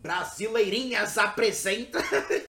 [0.00, 1.98] Brasileirinhas apresenta.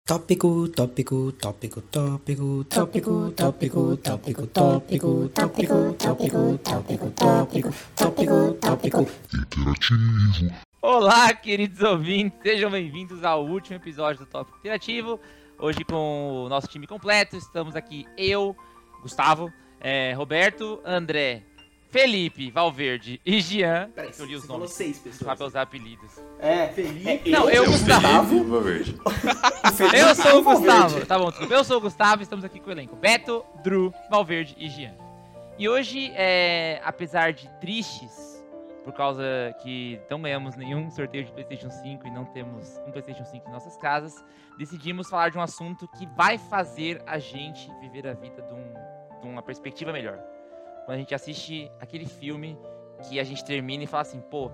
[0.06, 9.08] Tópico, tópico, tópico, tópico, tópico, tópico, tópico, tópico, tópico, tópico, tópico, tópico, tópico, tópico.
[10.82, 15.18] Olá, queridos ouvintes, sejam bem-vindos ao último episódio do Tópico Interativo.
[15.58, 18.58] Hoje com o nosso time completo, estamos aqui eu,
[19.02, 21.44] Gustavo, é, Roberto, André,
[21.90, 23.90] Felipe, Valverde e Jean.
[23.96, 24.74] Peraí, que eu li os você falou nomes.
[24.76, 25.38] seis pessoas.
[25.38, 26.12] pra usar apelidos.
[26.40, 27.30] É, Felipe.
[27.30, 28.62] Não, eu, Gustavo.
[28.62, 28.96] Verde.
[29.96, 31.06] Eu sou o Gustavo.
[31.06, 31.58] Tá bom, tudo bem?
[31.58, 34.94] Eu sou o Gustavo, estamos aqui com o elenco Beto, Drew, Valverde e Jean.
[35.58, 38.44] E hoje, é, apesar de tristes,
[38.84, 39.24] por causa
[39.62, 43.52] que não ganhamos nenhum sorteio de PlayStation 5 e não temos um PlayStation 5 em
[43.52, 44.24] nossas casas,
[44.58, 49.20] decidimos falar de um assunto que vai fazer a gente viver a vida de, um-
[49.22, 50.20] de uma perspectiva melhor.
[50.88, 52.58] Quando a gente assiste aquele filme
[53.10, 54.50] que a gente termina e fala assim, pô,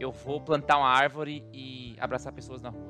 [0.00, 2.86] eu vou plantar uma árvore e abraçar pessoas na rua.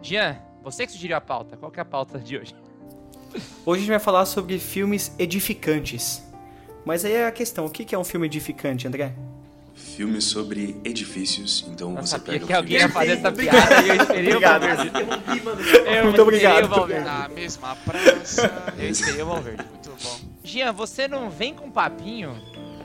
[0.00, 2.54] Jean, você que sugeriu a pauta, qual que é a pauta de hoje?
[3.66, 6.22] Hoje a gente vai falar sobre filmes edificantes.
[6.84, 9.14] Mas aí é a questão, o que que é um filme edificante, André?
[9.74, 13.82] Filme sobre edifícios, então Eu você sabia pega que o alguém ia fazer essa piada
[13.82, 14.60] e eu esperei o Obrigado.
[14.62, 14.90] Valverde.
[15.44, 15.60] mano.
[15.60, 16.64] Eu Muito esperei obrigado.
[16.64, 17.04] o Valverde.
[17.04, 18.74] Na mesma praça.
[18.78, 19.64] Eu esperei o Valverde.
[19.64, 20.20] Muito bom.
[20.52, 22.36] Jean, você não vem com papinho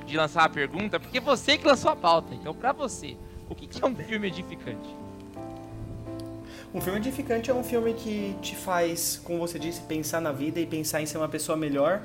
[0.05, 2.33] de lançar a pergunta, porque você que lançou a pauta.
[2.33, 3.17] Então, pra você,
[3.49, 4.87] o que é um filme edificante?
[6.73, 10.61] Um filme edificante é um filme que te faz, como você disse, pensar na vida
[10.61, 12.03] e pensar em ser uma pessoa melhor.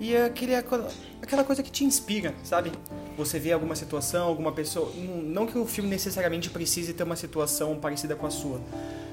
[0.00, 2.72] E é aquele, aquela coisa que te inspira, sabe?
[3.16, 4.92] Você vê alguma situação, alguma pessoa.
[4.96, 8.60] Não que o filme necessariamente precise ter uma situação parecida com a sua,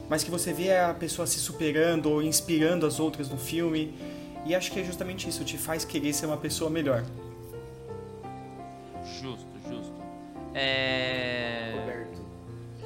[0.09, 3.93] mas que você vê a pessoa se superando ou inspirando as outras no filme.
[4.45, 7.03] E acho que é justamente isso, te faz querer ser uma pessoa melhor.
[9.19, 9.93] Justo, justo.
[10.53, 11.73] É...
[11.79, 12.21] Roberto.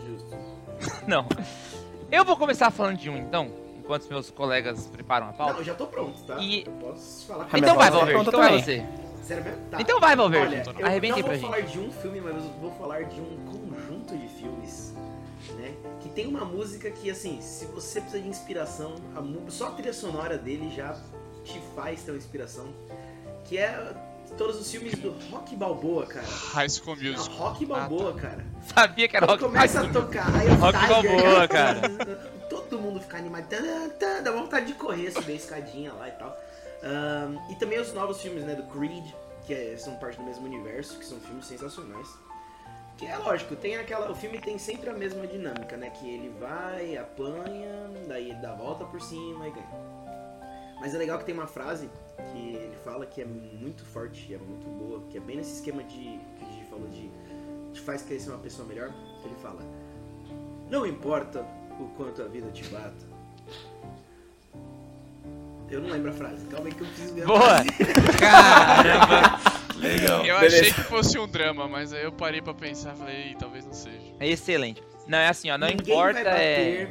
[0.08, 0.38] Justo.
[1.08, 1.26] Não.
[2.12, 5.60] Eu vou começar falando de um, então, enquanto os meus colegas preparam a Não, pauta.
[5.60, 6.38] eu já tô pronto, tá?
[6.40, 8.86] E- Eu posso falar Ah, minha Então vai, pauta tá Valverde, então vai você.
[9.24, 9.60] Sério mesmo?
[9.70, 9.82] Tá.
[9.82, 10.56] Então vai, Valverde.
[10.70, 11.42] Olha, eu Arrebenta não vou gente.
[11.44, 14.94] falar de um filme, mas eu vou falar de um conjunto de filmes,
[15.58, 15.74] né?
[16.00, 19.94] Que tem uma música que, assim, se você precisa de inspiração, a só a trilha
[19.94, 20.98] sonora dele já
[21.52, 22.68] te faz ter uma inspiração.
[23.46, 23.94] Que é
[24.38, 26.26] todos os filmes do Rock Balboa, cara.
[26.28, 27.36] High School Não, Music.
[27.36, 28.46] Rock Balboa, cara.
[28.74, 31.82] Sabia que era rock começa a tocar of Rock Tiger, Balboa, cara.
[32.50, 33.46] Todo mundo fica animado.
[34.24, 36.38] Dá vontade de correr, subir a escadinha lá e tal.
[36.84, 39.06] Ahn, e também os novos filmes, né, do Creed,
[39.46, 42.08] que é- são parte do mesmo universo, que são filmes sensacionais.
[42.98, 44.12] Que é lógico, tem aquela.
[44.12, 45.90] O filme tem sempre a mesma dinâmica, né?
[45.90, 49.68] Que ele vai, apanha, daí ele dá a volta por cima e ganha.
[50.80, 51.90] Mas é legal que tem uma frase
[52.32, 55.56] que ele fala que é muito forte e é muito boa, que é bem nesse
[55.56, 57.10] esquema de que a gente falou de
[57.74, 58.90] te faz querer ser uma pessoa melhor,
[59.22, 59.62] que ele fala:
[60.70, 61.46] Não importa
[61.80, 63.08] o quanto a vida te bata.
[65.70, 67.40] Eu não lembro a frase, calma aí que eu preciso ver a Boa!
[67.42, 67.70] frase.
[68.20, 69.40] Caramba!
[69.78, 70.26] Legal.
[70.26, 70.62] Eu Beleza.
[70.62, 73.66] achei que fosse um drama, mas aí eu parei pra pensar e falei, "Ih, talvez
[73.66, 74.14] não seja.
[74.20, 74.82] É excelente.
[75.08, 76.86] Não, é assim, ó, não Ninguém importa vai é...
[76.86, 76.90] bater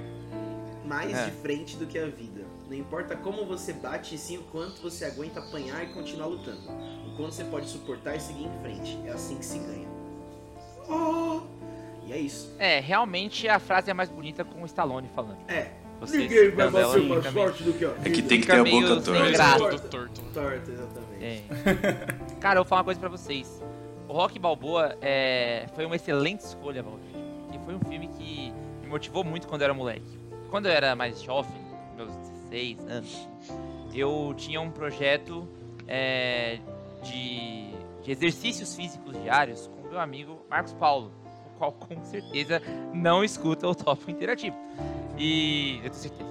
[0.87, 1.25] mais É.
[1.27, 2.28] de frente do que a vida.
[2.69, 6.71] Não importa como você bate, e sim o quanto você aguenta apanhar e continuar lutando.
[7.07, 8.99] O quanto você pode suportar e seguir em frente.
[9.07, 9.89] É assim que se ganha.
[10.87, 11.41] Oh!
[12.07, 12.55] E é isso.
[12.59, 15.39] É, realmente a frase é mais bonita com o Stallone falando.
[15.49, 15.73] É.
[16.01, 18.09] Você Ninguém vai bater mais forte do que a vida.
[18.09, 19.79] É que tem que ter a boca torta.
[19.89, 20.21] torto.
[20.33, 21.25] Torta, exatamente.
[21.25, 21.43] É.
[22.39, 23.63] Cara, eu vou falar uma coisa pra vocês.
[24.07, 27.17] O Rock Balboa é, foi uma excelente escolha, Valdir.
[27.53, 28.53] E foi um filme que
[28.83, 30.19] me motivou muito quando eu era moleque.
[30.51, 31.61] Quando eu era mais jovem,
[31.97, 32.13] meus
[32.51, 33.29] 16 anos,
[33.95, 35.49] eu tinha um projeto
[35.87, 36.59] é,
[37.03, 37.71] de,
[38.03, 41.13] de exercícios físicos diários com meu amigo Marcos Paulo,
[41.55, 44.57] o qual com certeza não escuta o Top Interativo.
[45.17, 46.29] E eu tenho certeza.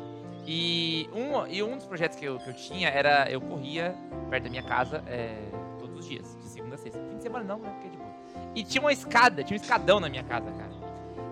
[0.49, 3.93] E um, e um dos projetos que eu, que eu tinha era eu corria
[4.29, 5.35] perto da minha casa é,
[5.77, 6.97] todos os dias, de segunda a sexta.
[7.09, 7.69] Fim de semana não, né?
[7.69, 8.09] Porque é de boa.
[8.55, 10.71] E tinha uma escada, tinha um escadão na minha casa, cara.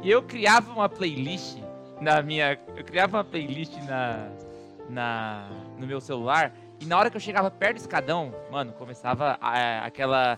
[0.04, 1.58] E eu criava uma playlist
[2.02, 2.60] na minha.
[2.76, 4.30] Eu criava uma playlist na.
[4.90, 6.54] Na no meu celular.
[6.80, 10.38] E na hora que eu chegava perto do escadão, mano, começava a- aquela.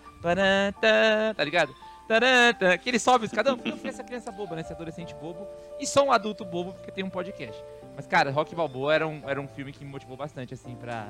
[1.36, 1.74] Tá ligado?
[2.08, 4.62] Tarantã, que ele sobe o escadão, porque eu fui essa criança boba, né?
[4.62, 5.46] Esse adolescente bobo.
[5.80, 7.62] E sou um adulto bobo porque tem um podcast.
[7.96, 11.10] Mas, cara, Rock Balboa era um, era um filme que me motivou bastante, assim, pra,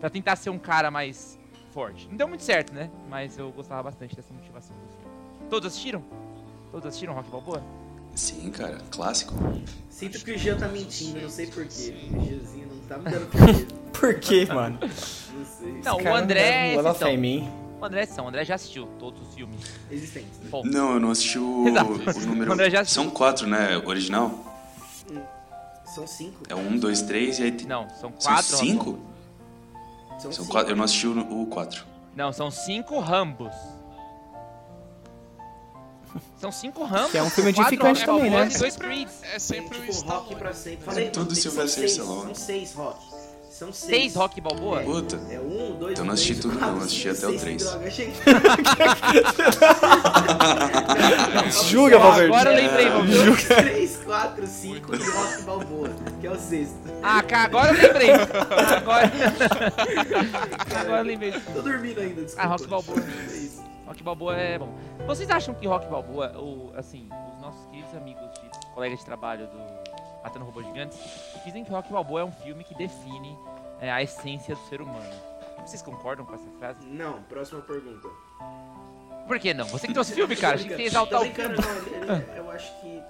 [0.00, 1.38] pra tentar ser um cara mais
[1.72, 2.08] forte.
[2.08, 2.88] Não deu muito certo, né?
[3.10, 5.48] Mas eu gostava bastante dessa motivação do filme.
[5.50, 6.02] Todos assistiram?
[6.70, 7.62] Todos assistiram Rock Balboa?
[8.14, 9.34] Sim, cara, clássico.
[9.90, 11.94] Sinto que o Jean tá mentindo, não sei porquê.
[12.10, 13.78] O Jeanzinho tá me dando.
[13.92, 14.78] Por quê, mano?
[14.80, 15.72] Não sei.
[15.84, 17.50] Não, o André é Não fé em mim.
[17.80, 18.24] O André é exceção.
[18.24, 19.60] O André já assistiu todos os filmes.
[19.90, 20.48] Existentes, né?
[20.50, 22.52] Bom, Não, eu não assisti o, o número.
[22.52, 23.02] André já assistiu.
[23.02, 23.76] São quatro, né?
[23.84, 24.46] Original?
[25.84, 26.42] São cinco.
[26.48, 27.66] É um, dois, três e aí tem.
[27.66, 28.56] Não, são São quatro.
[28.56, 28.90] cinco?
[28.90, 29.02] Rambos.
[30.10, 30.48] São, São cinco.
[30.52, 30.72] quatro.
[30.72, 31.84] Eu não assisti o, o quatro.
[32.14, 33.54] Não, são cinco Rambos.
[36.40, 37.10] São cinco Rambos.
[37.10, 38.48] Que é um filme edificante também, né?
[38.58, 39.14] Dois Creeds.
[39.34, 40.82] É sempre Tem, o tipo, rock pra sempre.
[40.82, 42.26] É Falei, tudo são Sylvester seis, Stallone.
[42.26, 42.98] São seis rock.
[43.50, 43.90] São seis.
[43.90, 44.82] Seis Rocky Balboa?
[44.82, 45.18] Puta.
[45.30, 47.62] É um, dois, Então não assisti três, tudo não, quatro, assisti cinco, até o seis,
[47.62, 47.72] três.
[51.68, 52.32] Julga, Valverde.
[52.34, 53.46] agora eu lembrei, Um, Valverde.
[53.46, 55.90] três, quatro, cinco e Rock Balboa,
[56.20, 56.74] que é o sexto.
[57.02, 58.10] Ah, cara, agora eu lembrei.
[58.12, 59.10] Agora,
[60.80, 61.32] agora eu lembrei.
[61.32, 62.42] Tô dormindo ainda, desculpa.
[62.42, 62.98] Ah, Rock Balboa.
[63.00, 63.67] É isso.
[63.88, 64.68] Rock Balboa é bom.
[65.06, 69.46] Vocês acham que Rock Balboa, ou assim, os nossos queridos amigos, de, colegas de trabalho
[69.46, 69.58] do
[70.22, 70.98] Matando Robôs Gigantes,
[71.42, 73.34] dizem que Rock Balboa é um filme que define
[73.80, 75.10] é, a essência do ser humano.
[75.64, 76.86] Vocês concordam com essa frase?
[76.86, 78.08] Não, próxima pergunta.
[79.26, 79.64] Por que não?
[79.66, 80.56] Você que trouxe filme, cara.
[80.56, 81.56] Achei que você ia exaltar o filme.
[82.06, 83.02] não, eu acho que...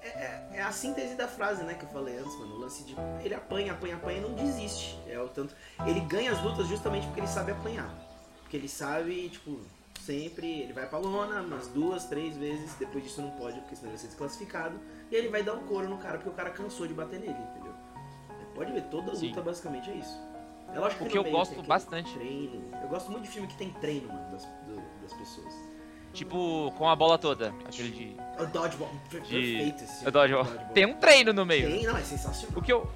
[0.00, 2.54] É, é- é a síntese da frase, né, que eu falei antes, mano.
[2.54, 2.94] O lance de...
[3.24, 4.96] Ele apanha, apanha, apanha e não desiste.
[5.08, 5.54] É o tanto...
[5.84, 7.92] Ele ganha as lutas justamente porque ele sabe apanhar.
[8.42, 9.60] Porque ele sabe, tipo...
[10.08, 13.90] Sempre ele vai pra lona, umas duas, três vezes, depois disso não pode, porque senão
[13.90, 14.80] ele vai ser desclassificado.
[15.10, 17.20] E aí ele vai dar um couro no cara, porque o cara cansou de bater
[17.20, 17.74] nele, entendeu?
[18.54, 19.28] Pode ver, toda Sim.
[19.28, 20.18] luta basicamente é isso.
[20.74, 22.10] É lógico O que que eu gosto bastante.
[22.14, 22.64] Treino.
[22.82, 25.54] Eu gosto muito de filme que tem treino, mano, das, do- das pessoas.
[26.14, 27.52] Tipo, com a bola toda.
[27.66, 28.16] Aquele de.
[28.42, 30.46] O Dodgeball, perfeito esse o Dodgeball.
[30.72, 31.68] Tem um treino no meio.
[31.68, 32.58] Tem, não, é sensacional.
[32.58, 32.90] O que eu.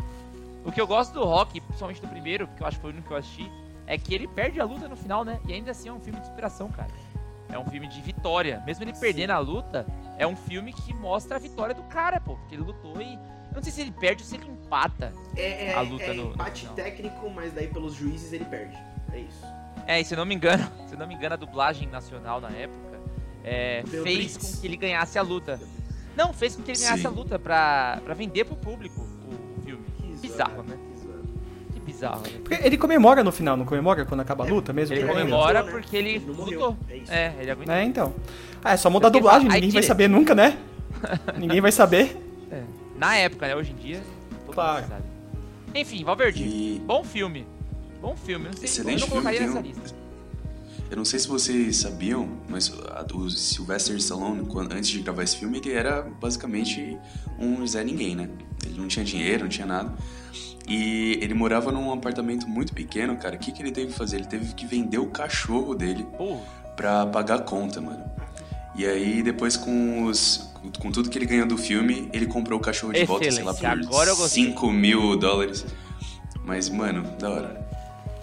[0.65, 2.95] O que eu gosto do Rock, principalmente do primeiro, que eu acho que foi o
[2.95, 3.53] único que eu assisti,
[3.87, 5.39] é que ele perde a luta no final, né?
[5.47, 6.89] E ainda assim é um filme de inspiração, cara.
[7.53, 8.63] É um filme de vitória.
[8.67, 9.87] Mesmo ele perdendo a luta,
[10.19, 12.37] é um filme que mostra a vitória do cara, pô.
[12.37, 13.15] Porque ele lutou e.
[13.15, 15.13] Eu não sei se ele perde ou se ele empata.
[15.37, 16.75] É, é, a luta é no- no empate final.
[16.75, 18.77] técnico, mas daí pelos juízes ele perde.
[19.13, 19.45] É isso.
[19.87, 22.41] É, e se eu não me engano, se eu não me engano, a dublagem nacional
[22.41, 22.99] na época
[23.45, 24.37] é, fez Brits.
[24.39, 25.61] com que ele ganhasse a luta.
[26.17, 27.07] Não, fez com que ele ganhasse Sim.
[27.09, 29.85] a luta pra, pra vender pro público o, filme.
[29.99, 30.79] Que Bizarro, né?
[32.03, 32.31] Bizarro, né?
[32.43, 34.95] Porque ele comemora no final, não comemora quando acaba a luta mesmo?
[34.95, 35.71] Ele Ele comemora né?
[35.71, 36.77] porque ele Ele lutou.
[36.91, 37.13] é isso.
[37.13, 37.75] É, ele aguentou.
[37.75, 38.15] É, então.
[38.65, 40.59] Ah, é só mudar a dublagem, ninguém vai saber nunca, né?
[41.39, 42.17] ninguém vai saber.
[42.51, 42.63] É.
[42.99, 43.57] Na época, né?
[43.57, 44.01] Hoje em dia,
[44.47, 44.87] todo Claro.
[44.89, 45.03] sabe.
[45.75, 47.47] Enfim, Valverde, E bom filme.
[48.01, 48.47] Bom filme.
[48.47, 50.03] Não sei, excelente eu não colocaria nessa um- lista.
[50.91, 52.69] Eu não sei se vocês sabiam, mas
[53.15, 56.99] o Sylvester Stallone, quando- antes de gravar esse filme, ele era basicamente
[57.39, 58.29] um Zé Ninguém, né?
[58.67, 59.91] Ele não tinha dinheiro, não tinha nada.
[60.69, 63.37] E ele morava num apartamento muito pequeno, cara.
[63.37, 64.17] O que, que ele teve que fazer?
[64.17, 66.39] Ele teve que vender o cachorro dele Pô,
[66.77, 68.05] pra pagar a conta, mano.
[68.75, 70.51] E aí, depois com os.
[70.81, 73.53] Com tudo que ele ganhou do filme, ele comprou o cachorro de volta, sei lá,
[73.53, 74.45] por Excelente, agora eu gostei.
[74.45, 75.67] 5 mil dólares.
[76.45, 77.69] Mas, mano, da hora.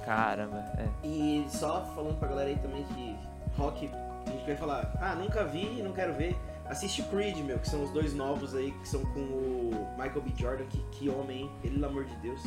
[0.06, 0.66] caramba.
[0.78, 1.08] É.
[1.08, 3.16] E só falando pra galera aí também que
[3.58, 3.90] rock,
[4.26, 6.36] a gente vai falar, ah, nunca vi, não quero ver.
[6.70, 10.32] Assiste Creed, meu, que são os dois novos aí, que são com o Michael B.
[10.38, 11.52] Jordan, que, que homem, hein?
[11.64, 12.40] Pelo amor de Deus.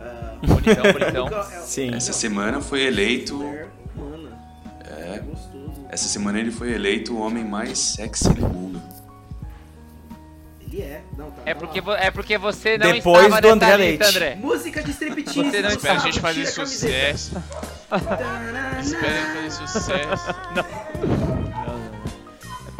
[0.00, 1.24] Ah, Bonitão, bonitão.
[1.26, 1.94] nunca- é- Sim.
[1.94, 3.34] Essa semana foi eleito.
[3.36, 4.38] Mulher humana.
[4.88, 5.16] É.
[5.16, 5.84] É gostoso.
[5.90, 8.82] Essa semana ele foi eleito o homem mais sexy do mundo.
[10.60, 11.02] Ele é.
[11.16, 14.16] Não, tá, É tá porque, é porque você não Depois estava do André lista, Leite.
[14.16, 14.34] André.
[14.36, 15.50] Música de striptease.
[15.50, 17.36] Você não Espera a gente fazer sucesso.
[17.92, 20.30] Espera a gente fazer sucesso.
[20.30, 21.23] É porque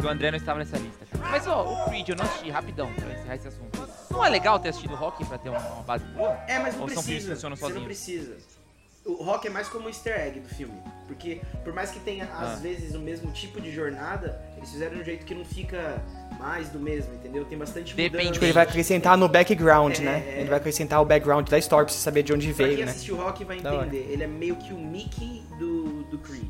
[0.05, 1.05] o André não estava nessa lista.
[1.19, 3.89] Mas, ó, o Creed eu não assisti, rapidão, pra encerrar esse assunto.
[4.11, 6.37] Não é legal ter assistido Rock pra ter uma, uma base boa?
[6.47, 7.33] É, mas não Ou são filmes que precisa.
[7.35, 7.85] funcionam Você não sozinhos?
[7.85, 8.55] precisa.
[9.07, 10.73] O rock é mais como um easter egg do filme.
[11.05, 12.53] Porque, por mais que tenha, Ah.
[12.53, 16.01] às vezes, o mesmo tipo de jornada, eles fizeram de um jeito que não fica
[16.39, 17.45] mais do mesmo, entendeu?
[17.45, 18.33] Tem bastante Depende, mudança.
[18.33, 20.23] Tipo, ele vai acrescentar no background, É, né?
[20.27, 20.39] é.
[20.39, 22.85] Ele vai acrescentar o background da história pra você saber de onde Pra veio, quem
[22.85, 22.91] né?
[22.91, 24.07] assistiu Rock vai entender.
[24.09, 26.49] Ele é meio que o Mickey do, do Creed.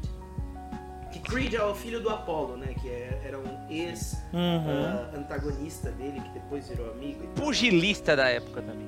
[1.26, 2.74] Creed é o filho do Apollo, né?
[2.82, 5.96] Que é- era um ex-antagonista Uhum.
[5.96, 7.24] dele, que depois virou amigo.
[7.24, 7.46] e tal.
[7.46, 8.86] Pugilista da época também.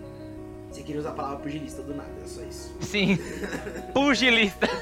[0.69, 2.75] Você queria usar a palavra pugilista do nada, é só isso.
[2.81, 3.17] Sim.
[3.93, 4.67] Pugilista.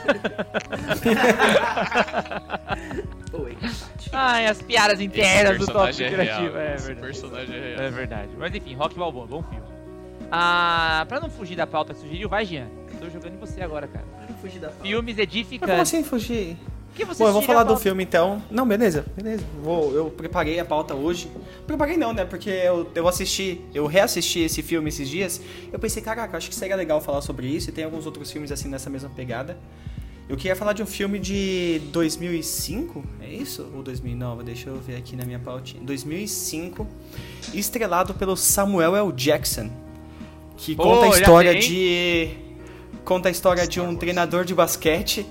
[3.33, 3.57] Oi.
[4.11, 6.53] Ai, as piadas internas do top é criativo.
[6.53, 6.57] real.
[6.57, 7.07] É Esse verdade.
[7.07, 7.81] personagem é real.
[7.81, 8.29] É verdade.
[8.37, 9.65] Mas enfim, Rock Balboa, bom filme.
[10.31, 12.67] Ah, pra não fugir da pauta que sugeriu, vai, Jean.
[12.93, 14.05] Eu tô jogando em você agora, cara.
[14.17, 14.83] Pra não fugir da pauta.
[14.83, 15.79] Filmes Mas como edificantes.
[15.79, 16.57] assim fugir?
[16.95, 18.41] O que você Bom, eu vou falar do filme então.
[18.49, 19.43] Não, beleza, beleza.
[19.61, 21.29] Vou, eu preparei a pauta hoje.
[21.67, 22.23] Preparei não, né?
[22.23, 25.41] Porque eu, eu assisti, eu reassisti esse filme esses dias.
[25.73, 27.69] Eu pensei, caraca, acho que seria legal falar sobre isso.
[27.69, 29.57] E tem alguns outros filmes assim nessa mesma pegada.
[30.29, 33.69] Eu queria falar de um filme de 2005, é isso?
[33.75, 34.45] Ou 2009?
[34.45, 35.83] Deixa eu ver aqui na minha pautinha.
[35.83, 36.87] 2005,
[37.53, 39.11] estrelado pelo Samuel L.
[39.11, 39.69] Jackson,
[40.55, 42.29] que Pô, conta a história de
[43.03, 45.25] conta a história de um treinador de basquete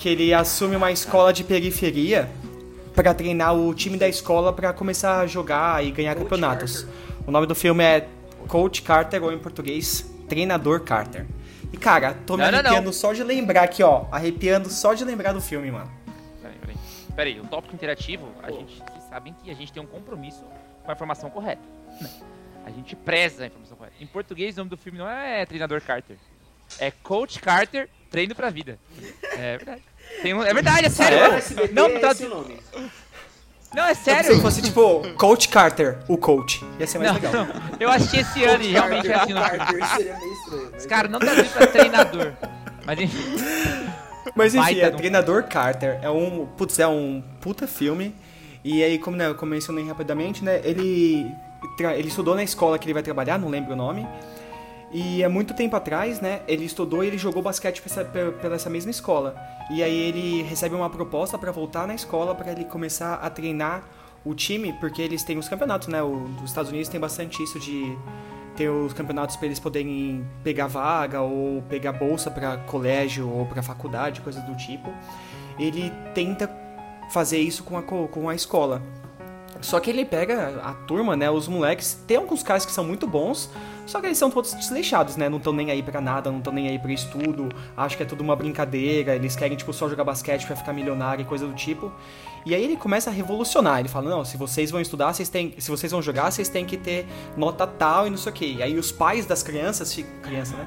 [0.00, 2.26] que ele assume uma escola de periferia
[2.94, 6.86] para treinar o time da escola para começar a jogar e ganhar Coach campeonatos.
[7.26, 8.08] O nome do filme é
[8.48, 11.26] Coach Carter, ou em português, Treinador Carter.
[11.70, 12.92] E cara, tô me Não, não, arrepiando não.
[12.94, 14.06] só de lembrar aqui, ó.
[14.10, 15.90] Arrepiando só de lembrar do filme, mano.
[16.40, 16.76] Peraí, peraí.
[17.14, 20.42] Peraí, o tópico interativo, a gente, vocês sabem que a gente tem um compromisso
[20.82, 21.62] com a informação correta.
[22.00, 22.08] né?
[22.64, 23.96] A gente preza a informação correta.
[24.00, 26.16] Em português, o nome do filme não é Treinador Carter.
[26.78, 28.78] É Coach Carter, Treino pra Vida.
[29.36, 29.82] É verdade.
[30.22, 31.18] Tem um- é verdade, é sério.
[31.18, 31.34] É, pô.
[31.36, 32.56] SBT Não, é tá- esse nome.
[33.74, 34.40] não, é sério.
[34.40, 36.64] fosse tipo Coach Carter, o coach.
[36.78, 37.32] Ia ser mais Não, legal.
[37.46, 37.48] não.
[37.78, 39.32] Eu assisti esse ano e realmente é assim.
[39.32, 39.48] o nome.
[39.50, 40.68] Carter seria meio estranho.
[40.72, 42.32] mas- Os caras não traduziram pra treinador.
[42.84, 43.36] Mas enfim.
[44.34, 45.98] Mas enfim, Baita é Treinador Carter.
[46.02, 46.46] É um.
[46.56, 48.14] Putz, é um puta filme.
[48.62, 50.60] E aí, como, né, como eu mencionei rapidamente, né?
[50.64, 51.26] Ele.
[51.78, 54.06] Ele estudou na escola que ele vai trabalhar, não lembro o nome.
[54.92, 57.80] E há muito tempo atrás, né, ele estudou e ele jogou basquete
[58.42, 59.36] pela essa mesma escola.
[59.70, 63.84] E aí ele recebe uma proposta pra voltar na escola pra ele começar a treinar
[64.24, 66.02] o time, porque eles têm os campeonatos, né?
[66.02, 67.96] Os Estados Unidos tem bastante isso de
[68.56, 73.62] ter os campeonatos pra eles poderem pegar vaga ou pegar bolsa pra colégio ou pra
[73.62, 74.92] faculdade, coisas do tipo.
[75.56, 76.50] Ele tenta
[77.12, 78.82] fazer isso com a, co- com a escola.
[79.60, 81.30] Só que ele pega a turma, né?
[81.30, 81.94] Os moleques.
[82.06, 83.50] Tem alguns caras que são muito bons,
[83.90, 85.28] só que eles são todos desleixados, né?
[85.28, 87.48] Não estão nem aí pra nada, não estão nem aí pra estudo.
[87.76, 89.14] Acho que é tudo uma brincadeira.
[89.16, 91.92] Eles querem, tipo, só jogar basquete pra ficar milionário e coisa do tipo.
[92.46, 93.80] E aí ele começa a revolucionar.
[93.80, 95.54] Ele fala: Não, se vocês vão estudar, vocês têm.
[95.58, 97.06] Se vocês vão jogar, vocês têm que ter
[97.36, 98.54] nota tal e não sei o quê.
[98.58, 99.94] E aí os pais das crianças.
[100.22, 100.66] Criança, né?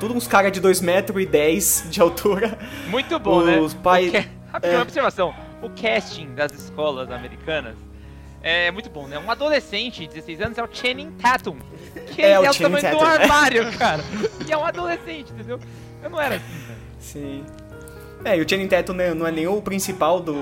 [0.00, 2.58] Tudo uns caras de 2,10 metros e 10 de altura.
[2.88, 3.60] Muito bom, né?
[3.60, 4.76] Os pais- O ca- Rapidinho, é.
[4.78, 5.34] uma observação.
[5.62, 7.76] O casting das escolas americanas
[8.44, 9.18] é muito bom, né?
[9.18, 11.56] Um adolescente de 16 anos é o Channing Tatum.
[12.14, 13.22] Que É, é, o o Channing tamanho do Tatum.
[13.22, 14.04] armário, cara.
[14.46, 15.58] E é um adolescente, entendeu?
[16.02, 16.78] Eu não era assim, velho.
[17.00, 17.44] Sim.
[18.24, 20.34] É, e o Channing Tatum né, não é nem o principal do.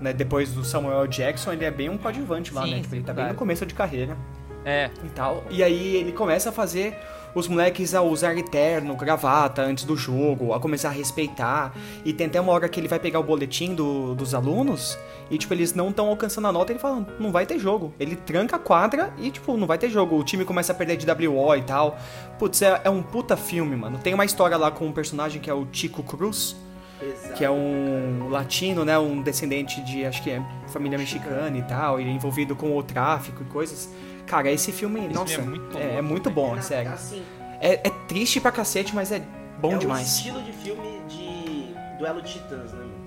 [0.00, 2.80] Né, depois do Samuel Jackson, ele é bem um coadjuvante lá, Sim, né?
[2.82, 3.32] Tipo, ele tá sim, bem claro.
[3.32, 4.16] no começo de carreira
[4.64, 4.90] É.
[5.04, 5.44] e tal.
[5.50, 6.96] E aí ele começa a fazer
[7.38, 11.72] os moleques a usar terno, gravata antes do jogo, a começar a respeitar.
[12.04, 14.98] E tem até uma hora que ele vai pegar o boletim do- dos alunos
[15.30, 17.92] e, tipo, eles não estão alcançando a nota e ele fala, não vai ter jogo.
[17.98, 20.16] Ele tranca a quadra e, tipo, não vai ter jogo.
[20.18, 21.96] O time começa a perder de WO e tal.
[22.38, 23.98] Putz, é, é um puta filme, mano.
[23.98, 26.56] Tem uma história lá com um personagem que é o Tico Cruz
[27.00, 27.34] Exato.
[27.34, 32.00] que é um latino, né, um descendente de, acho que é família mexicana e tal,
[32.00, 33.88] ele é envolvido com o tráfico e coisas.
[34.28, 36.34] Cara, esse filme, Esse nossa, filme é muito é, é louco, muito né?
[36.34, 36.92] bom, É, é sério.
[36.92, 37.22] Assim,
[37.60, 39.22] É, é triste pra cacete, mas é
[39.60, 40.06] bom é demais.
[40.06, 42.98] estilo de filme de duelo de titãs, né, mano?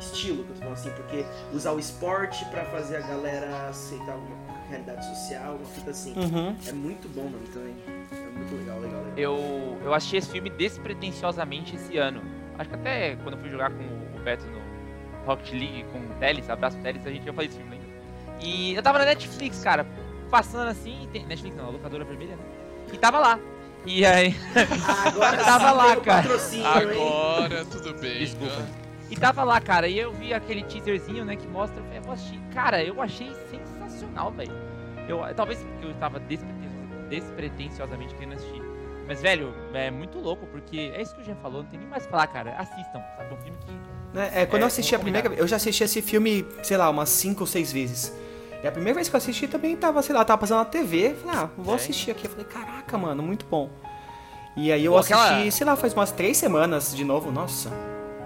[0.00, 4.16] Estilo, que eu tô falando assim, porque usar o esporte pra fazer a galera aceitar
[4.16, 6.12] uma realidade social, uma fita assim.
[6.16, 6.56] Uhum.
[6.66, 7.74] É muito bom, mano, também.
[7.86, 9.12] É muito legal, legal, legal.
[9.16, 12.20] Eu, eu assisti esse filme despretensiosamente esse ano.
[12.58, 14.60] Acho que até quando eu fui jogar com o Beto no
[15.26, 18.44] Rocket League com o Teles, abraço Teles, a gente já falei desse filme ainda.
[18.44, 19.86] E eu tava na Netflix, cara,
[20.32, 22.42] passando assim, tem, Netflix não, a locadora vermelha, né?
[22.90, 23.38] E tava lá.
[23.84, 24.34] E aí,
[25.06, 26.22] Agora Tava lá, cara.
[26.22, 27.02] patrocínio, hein?
[27.02, 28.18] Agora tudo bem.
[28.20, 28.56] Desculpa.
[28.56, 28.66] né?
[29.10, 32.02] E tava lá, cara, e eu vi aquele teaserzinho, né, que mostra, eu falei, eu
[32.02, 32.40] vou assistir.
[32.54, 34.54] Cara, eu achei sensacional, velho.
[35.06, 38.62] Eu, talvez porque eu tava despretensios- despretensiosamente querendo assistir.
[39.06, 41.88] Mas, velho, é muito louco, porque é isso que o Jean falou, não tem nem
[41.88, 42.54] mais que falar, cara.
[42.56, 43.30] Assistam, sabe?
[43.30, 43.72] É um filme que.
[44.16, 46.76] Né, É, quando É, eu assisti a vamos primeira eu já assisti esse filme, sei
[46.76, 48.16] lá, umas 5 ou 6 vezes.
[48.62, 51.14] E a primeira vez que eu assisti também tava, sei lá, tava passando na TV.
[51.14, 51.76] Falei, ah, vou É.
[51.76, 52.26] assistir aqui.
[52.26, 53.68] Eu falei, caraca, mano, muito bom.
[54.56, 57.70] E aí eu Pô, assisti, aquela- sei lá, faz umas 3 semanas de novo, nossa.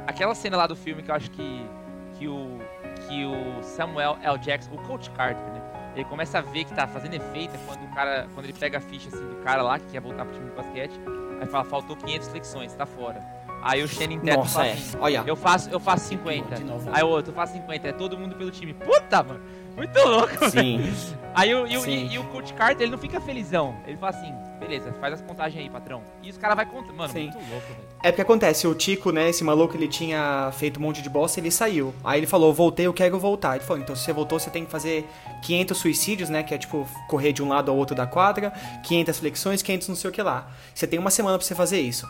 [0.06, 1.66] Aquela cena lá do filme que eu acho que.
[2.18, 2.58] que o.
[3.08, 4.38] que o Samuel L.
[4.38, 5.62] Jackson, o Coach Carter, né?
[5.94, 8.26] Ele começa a ver que tá fazendo efeito é quando o cara.
[8.34, 10.56] Quando ele pega a ficha assim do cara lá que quer voltar pro time de
[10.56, 11.00] basquete.
[11.40, 13.22] Aí fala, faltou 500 flexões, tá fora.
[13.62, 14.72] Aí o Shannon Tatum Nossa, fala é.
[14.72, 15.24] assim, Olha.
[15.26, 16.54] Eu faço, eu faço 50.
[16.56, 16.88] De novo.
[16.92, 17.88] Aí o outro, eu faço 50.
[17.88, 18.74] É todo mundo pelo time.
[18.74, 19.40] Puta, mano.
[19.76, 20.50] Muito louco.
[20.50, 20.92] Sim.
[21.34, 21.90] Aí o, e, o- Sim.
[22.08, 23.76] e- e o Coach Carter, ele não fica felizão.
[23.86, 26.02] Ele fala assim, beleza, faz as contagens aí, patrão.
[26.22, 26.94] E os caras vai contando.
[26.94, 27.24] Mano, Sim.
[27.24, 27.86] muito louco, velho.
[28.02, 31.38] É porque acontece, o Tico, né, esse maluco, ele tinha feito um monte de bosta,
[31.38, 31.94] ele saiu.
[32.02, 33.56] Aí ele falou, voltei, eu quero voltar.
[33.56, 35.06] Ele falou, então se você voltou, você tem que fazer
[35.42, 38.50] 500 suicídios, né, que é tipo correr de um lado ao outro da quadra,
[38.82, 40.48] 500 flexões, 500 não sei o que lá.
[40.74, 42.06] Você tem uma semana pra você fazer isso.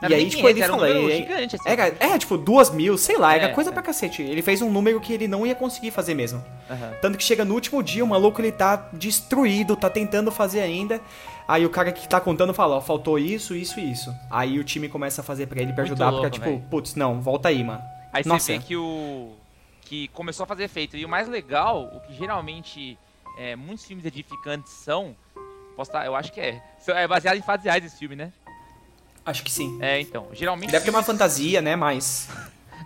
[0.00, 1.68] Não e aí, tipo, 500, ele um falou, gigante, assim.
[1.68, 3.72] Era, é, tipo, duas mil, sei lá, era É, coisa é.
[3.72, 4.22] pra cacete.
[4.22, 6.42] Ele fez um número que ele não ia conseguir fazer mesmo.
[6.70, 6.92] Aham.
[7.02, 11.00] Tanto que chega no último dia, o maluco ele tá destruído, tá tentando fazer ainda.
[11.46, 14.14] Aí o cara que tá contando fala, ó, faltou isso, isso e isso.
[14.30, 16.94] Aí o time começa a fazer pra ele pra Muito ajudar, louco, porque tipo, putz,
[16.94, 17.82] não, volta aí, mano.
[18.12, 18.44] Aí Nossa.
[18.44, 19.32] você vê que o.
[19.82, 20.96] que começou a fazer efeito.
[20.96, 22.96] E o mais legal, o que geralmente
[23.38, 25.14] é, muitos filmes edificantes são.
[25.76, 26.62] Posso tá, eu acho que é.
[26.88, 28.32] É baseado em fatos reais esse filme, né?
[29.24, 29.78] Acho que sim.
[29.80, 30.28] É, então.
[30.32, 30.70] Geralmente.
[30.70, 32.28] Deve ter uma fantasia, né, mas...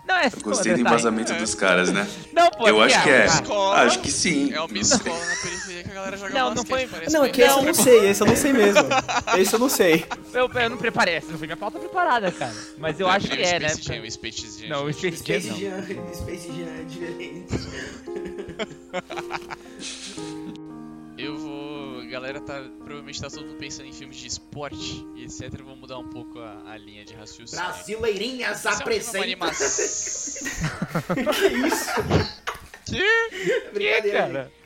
[0.07, 2.07] Não, é Gostei do embasamento dos caras, né?
[2.31, 3.25] Não, pô, Eu acho que é.
[3.25, 3.41] cara.
[3.41, 3.75] Escola.
[3.81, 4.53] Acho que sim.
[4.53, 7.21] É uma escola na periferia que a galera joga Não, não basquete, foi- parece Não,
[7.21, 8.83] é bem que esse eu não sei, esse eu não sei mesmo.
[9.39, 10.05] Esse eu não sei.
[10.31, 12.53] Eu, eu não preparei essa, não foi minha pauta preparada, cara.
[12.77, 13.69] Mas eu acho que é, né?
[13.81, 14.69] Jam, o Space Jam.
[14.69, 15.57] Não, o Space Jam Space não.
[15.57, 17.47] Jam, Space Jam é diferente.
[22.15, 22.53] Galera tá.
[22.77, 25.53] Provavelmente tá todo mundo pensando em filmes de esporte e etc.
[25.59, 27.61] Eu vou mudar um pouco a, a linha de raciocínio.
[27.65, 29.23] Brasileirinhas é um filme, uma apresenta.
[29.23, 29.85] animação.
[32.85, 33.01] Que,
[33.73, 34.43] Brincadeira, cara?
[34.43, 34.65] gente.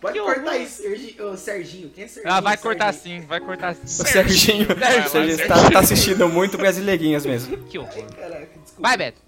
[0.00, 0.60] Pode Que cortar horror.
[0.62, 1.90] isso, Sergi- ô, Serginho.
[1.90, 2.34] Quem é Serginho?
[2.34, 3.20] Ah, vai cortar Serginho.
[3.22, 3.82] sim, vai cortar sim.
[3.84, 5.48] O Serginho, Serginho Serginho.
[5.48, 7.58] tá, tá assistindo muito brasileirinhas mesmo.
[7.64, 8.04] Que horror.
[8.14, 8.80] Caraca, desculpa.
[8.88, 9.20] Vai, Beto.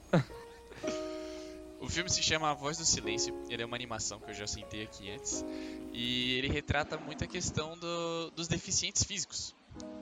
[1.80, 3.34] O filme se chama A Voz do Silêncio.
[3.49, 5.44] Ele é uma animação que eu já citei aqui antes.
[5.92, 9.54] E ele retrata muito a questão do- dos deficientes físicos.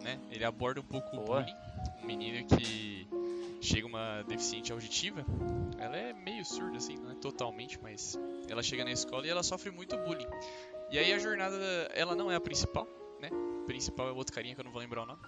[0.02, 0.18] Né?
[0.30, 1.40] Ele aborda um pouco o Boa.
[1.42, 1.56] bullying.
[2.02, 3.06] Um menino que
[3.60, 5.24] chega uma deficiente auditiva.
[5.78, 8.18] Ela é meio surda, assim, não é totalmente, mas
[8.48, 10.26] ela chega na escola e ela sofre muito bullying.
[10.90, 11.56] E aí a jornada,
[11.94, 12.86] ela não é a principal,
[13.20, 13.28] né?
[13.62, 15.20] O principal é o outro carinha que eu não vou lembrar o nome.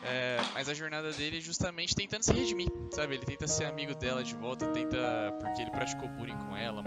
[0.00, 3.14] É, mas a jornada dele é justamente tentando se redimir, sabe?
[3.14, 4.96] Ele tenta ser amigo dela de volta, tenta.
[5.40, 6.84] Porque ele praticou bullying com ela,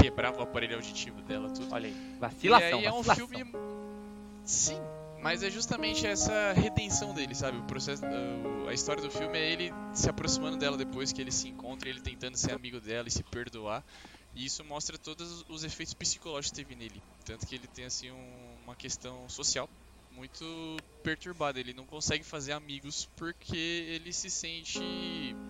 [0.00, 1.72] quebrava o aparelho auditivo dela, tudo.
[1.72, 2.16] Olha aí.
[2.18, 3.28] Vacilação, e aí é um vacilação.
[3.28, 3.52] filme.
[4.44, 4.80] Sim,
[5.20, 7.58] mas é justamente essa redenção dele, sabe?
[7.58, 8.02] O processo,
[8.68, 12.00] a história do filme é ele se aproximando dela depois que ele se encontra, ele
[12.00, 13.84] tentando ser amigo dela e se perdoar.
[14.34, 17.02] E isso mostra todos os efeitos psicológicos que teve nele.
[17.24, 19.68] Tanto que ele tem assim um- uma questão social
[20.18, 21.58] muito perturbada.
[21.58, 24.80] Ele não consegue fazer amigos porque ele se sente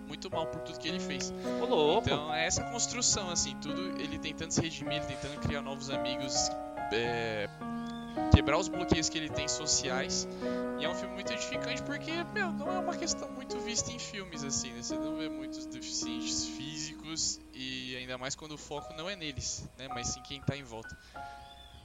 [0.07, 1.33] muito mal por tudo que ele fez.
[1.61, 2.07] Ô, louco.
[2.07, 6.49] Então é essa construção, assim, tudo ele tentando se redimir, tentando criar novos amigos,
[6.93, 7.49] é,
[8.33, 10.27] quebrar os bloqueios que ele tem sociais.
[10.79, 13.99] E é um filme muito edificante porque, meu, não é uma questão muito vista em
[13.99, 14.81] filmes, assim, né?
[14.81, 19.67] Você não vê muitos deficientes físicos e ainda mais quando o foco não é neles,
[19.77, 19.87] né?
[19.89, 20.95] Mas sim quem tá em volta.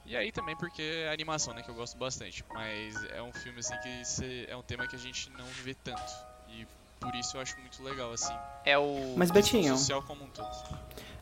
[0.05, 1.61] E aí também porque é animação, né?
[1.63, 2.43] Que eu gosto bastante.
[2.53, 5.73] Mas é um filme, assim, que cê- é um tema que a gente não vê
[5.73, 6.01] tanto.
[6.49, 6.67] E
[6.99, 9.13] por isso eu acho muito legal, assim, É o.
[9.17, 10.47] Mas Betinho, social como um todo.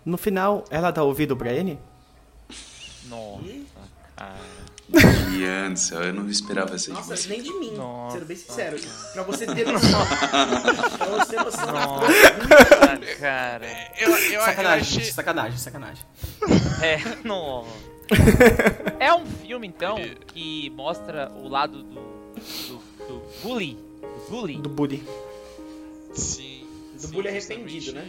[0.05, 1.79] no final, ela dá ouvido pra ele?
[3.05, 3.43] Nossa,
[4.15, 4.35] cara.
[5.33, 5.73] Ian
[6.05, 7.29] eu não esperava essa de Nossa, você.
[7.29, 8.15] nem de mim, Nossa.
[8.17, 8.77] sendo bem sincero.
[9.13, 9.99] Pra você ter noção.
[10.97, 11.71] pra você ter noção.
[11.73, 13.65] Nossa, cara.
[13.97, 14.99] Eu, eu, eu Sacanagem, achei...
[15.03, 16.05] gente, sacanagem, sacanagem.
[16.81, 17.65] É, não.
[18.99, 21.93] É um filme, então, que mostra o lado do.
[21.93, 23.77] do, do bully.
[24.01, 24.57] Do bully.
[24.57, 25.03] Do bully.
[26.13, 26.65] Sim.
[26.93, 28.05] Do sim, bully arrependido, né?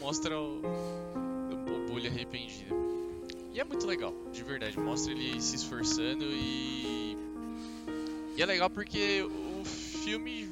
[0.00, 2.74] Mostra o, o, o bully arrependido.
[3.52, 4.78] E é muito legal, de verdade.
[4.78, 7.16] Mostra ele se esforçando e.
[8.36, 10.46] E é legal porque o filme.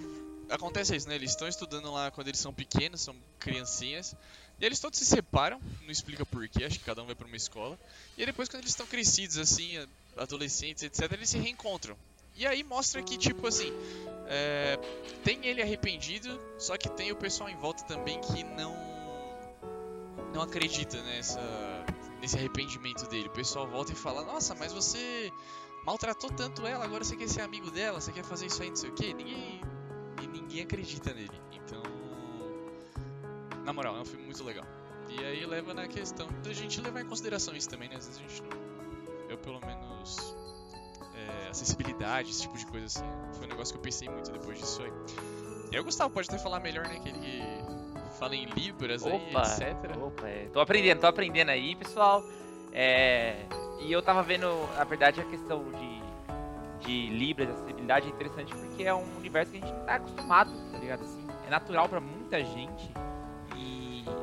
[0.48, 1.14] Acontece isso, né?
[1.14, 4.14] Eles estão estudando lá quando eles são pequenos, são criancinhas.
[4.60, 7.36] E eles todos se separam, não explica porquê, acho que cada um vai pra uma
[7.36, 7.78] escola.
[8.16, 9.72] E aí depois, quando eles estão crescidos, assim,
[10.16, 11.96] adolescentes, etc., eles se reencontram.
[12.36, 13.72] E aí mostra que, tipo assim,
[14.26, 14.76] é,
[15.22, 18.74] tem ele arrependido, só que tem o pessoal em volta também que não
[20.32, 21.40] não acredita nessa
[22.20, 23.28] nesse arrependimento dele.
[23.28, 25.30] O pessoal volta e fala: "Nossa, mas você
[25.84, 28.76] maltratou tanto ela, agora você quer ser amigo dela, você quer fazer isso aí, não
[28.76, 29.14] sei o quê".
[29.14, 29.60] Ninguém
[30.32, 31.43] ninguém acredita nele.
[33.64, 34.64] Na moral, é um filme muito legal.
[35.08, 37.96] E aí leva na questão da gente levar em consideração isso também, né?
[37.96, 38.64] Às vezes a gente não
[39.28, 40.36] eu pelo menos
[41.14, 43.04] é, acessibilidade, esse tipo de coisa assim.
[43.34, 44.92] Foi um negócio que eu pensei muito depois disso aí.
[45.70, 46.98] E aí o Gustavo pode até falar melhor, né?
[47.00, 47.42] Que ele
[48.18, 49.96] fala em Libras aí, etc.
[50.00, 50.48] opa, é.
[50.52, 52.22] tô aprendendo, tô aprendendo aí, pessoal.
[52.72, 53.46] É,
[53.80, 54.46] e eu tava vendo,
[54.76, 59.58] na verdade, a questão de, de Libras, acessibilidade é interessante porque é um universo que
[59.58, 61.02] a gente não tá acostumado, tá ligado?
[61.02, 62.92] Assim, é natural pra muita gente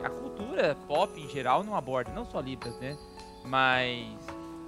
[0.03, 2.97] a cultura pop em geral não aborda, não só Libras, né?
[3.45, 4.07] Mas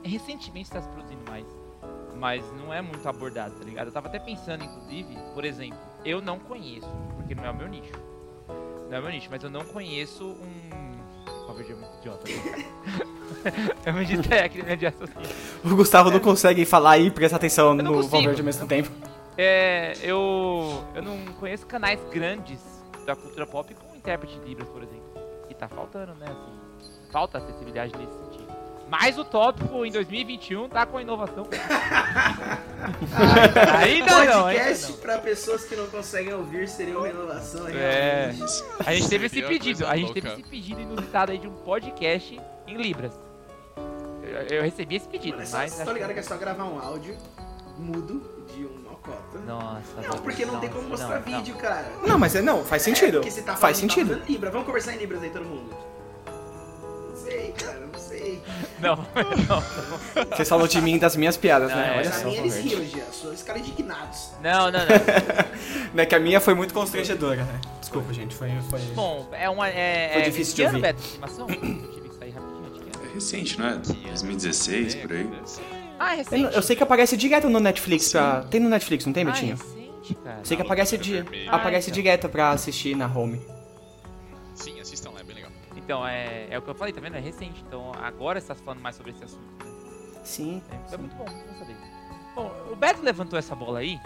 [0.04, 1.45] recentemente está se produzindo mais.
[2.15, 3.88] Mas não é muito abordado, tá ligado?
[3.88, 7.67] Eu tava até pensando, inclusive, por exemplo, eu não conheço, porque não é o meu
[7.67, 7.93] nicho.
[8.89, 10.93] Não é o meu nicho, mas eu não conheço um.
[11.54, 12.30] Verde é muito idiota.
[12.30, 12.65] né?
[13.86, 15.30] é uma técnica de raciocínio.
[15.63, 18.10] O Gustavo não consegue falar e prestar atenção no consigo.
[18.10, 18.91] Valverde ao mesmo tempo.
[19.38, 22.60] É, eu, eu não conheço canais grandes
[23.06, 25.03] da cultura pop com intérprete de Libras, por exemplo.
[25.49, 26.25] E tá faltando, né?
[26.27, 28.43] Assim, falta acessibilidade nesse sentido.
[28.89, 31.47] Mas o tópico em 2021 tá com inovação.
[33.79, 34.97] ainda não, ainda Podcast não.
[34.99, 37.65] pra pessoas que não conseguem ouvir seria uma inovação.
[37.69, 38.31] É.
[38.31, 38.63] realmente.
[38.85, 42.39] A gente teve esse pedido, a gente teve esse pedido inusitado aí de um podcast
[42.67, 43.13] em Libras.
[44.21, 45.79] Eu, eu recebi esse pedido, Mano, mas.
[45.79, 47.15] estão ligados que- que é só gravar um áudio
[47.77, 48.21] mudo
[49.05, 49.39] mocota.
[49.45, 51.37] Nossa, Não, porque não tem nossa, como mostrar não, não.
[51.37, 51.91] vídeo, cara.
[52.07, 53.17] Não, mas é, não, faz É, sentido.
[53.19, 54.21] porque você tá faz falando- tá sentido.
[54.27, 54.49] Libra.
[54.51, 55.69] Vamos conversar em Libras aí, todo mundo.
[56.29, 58.41] Não sei, cara, não sei.
[58.79, 60.27] Não, não.
[60.35, 61.93] Vocês falam de mim e das minhas piadas, Não, né?
[61.95, 62.25] é, Olha só.
[62.25, 62.69] minha eles Robert.
[62.69, 63.03] riram, Gia.
[63.05, 64.31] Os os caras indignados.
[64.41, 64.87] Não, não, não.
[65.93, 67.61] Né, que a minha foi muito constrangedora, né?
[67.79, 68.51] Desculpa, gente, foi...
[68.69, 68.79] foi...
[68.93, 69.69] Bom, é uma.
[69.69, 70.81] É, Foi é- difícil de ouvir.
[70.81, 71.47] Beto, animação?
[71.49, 72.91] Eu tive que sair rapidinho.
[73.03, 73.07] é.
[73.09, 73.75] É recente, não é?
[73.77, 75.29] 2016, por aí.
[76.03, 76.43] Ah, é Eu, recente.
[76.43, 78.41] não- eu sei que aparece direto no Netflix pra...
[78.43, 79.55] Tem no Netflix, não tem, Ah, é Betinho?
[79.55, 80.39] recente, cara.
[80.43, 81.11] Sei que Não, aparece, é di...
[81.13, 81.49] vermelho.
[81.49, 82.03] aparece Ah, então.
[82.03, 83.41] direto pra assistir na home.
[84.55, 85.51] Sim, assistam lá, é bem legal.
[85.75, 87.15] Então, é, é o que eu falei, tá vendo?
[87.15, 87.63] É recente.
[87.67, 89.41] Então, agora você tá falando mais sobre esse assunto.
[89.63, 89.71] Né?
[90.23, 90.61] Sim.
[90.91, 91.75] É, é muito bom, bom saber.
[92.35, 93.99] Bom, o Beto levantou essa bola aí.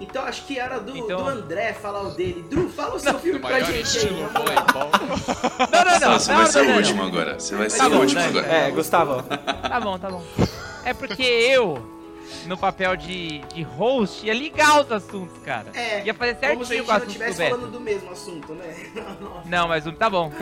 [0.00, 2.44] Então acho que era do, Então- do André falar o dele.
[2.50, 4.06] Drew, fala o seu filme No pra gente aí.
[4.08, 4.90] vamos voleibol.
[5.70, 6.18] Não, não, não.
[6.18, 6.76] Você não, vai não, ser não, o não.
[6.78, 7.38] último agora.
[7.40, 8.26] Você vai ser Tá o bom, último né?
[8.26, 8.46] agora.
[8.46, 9.22] É, Gustavo.
[9.22, 10.22] Tá bom, tá bom.
[10.84, 11.82] É porque eu,
[12.46, 15.66] no papel de, de host, ia ligar os assuntos, cara.
[15.74, 17.50] É, Ia fazer Como se a certinho gente com o não assunto do estivesse Beto.
[17.56, 18.74] falando do mesmo assunto, né?
[19.20, 19.48] Nossa.
[19.48, 20.32] Não, mas um- tá bom.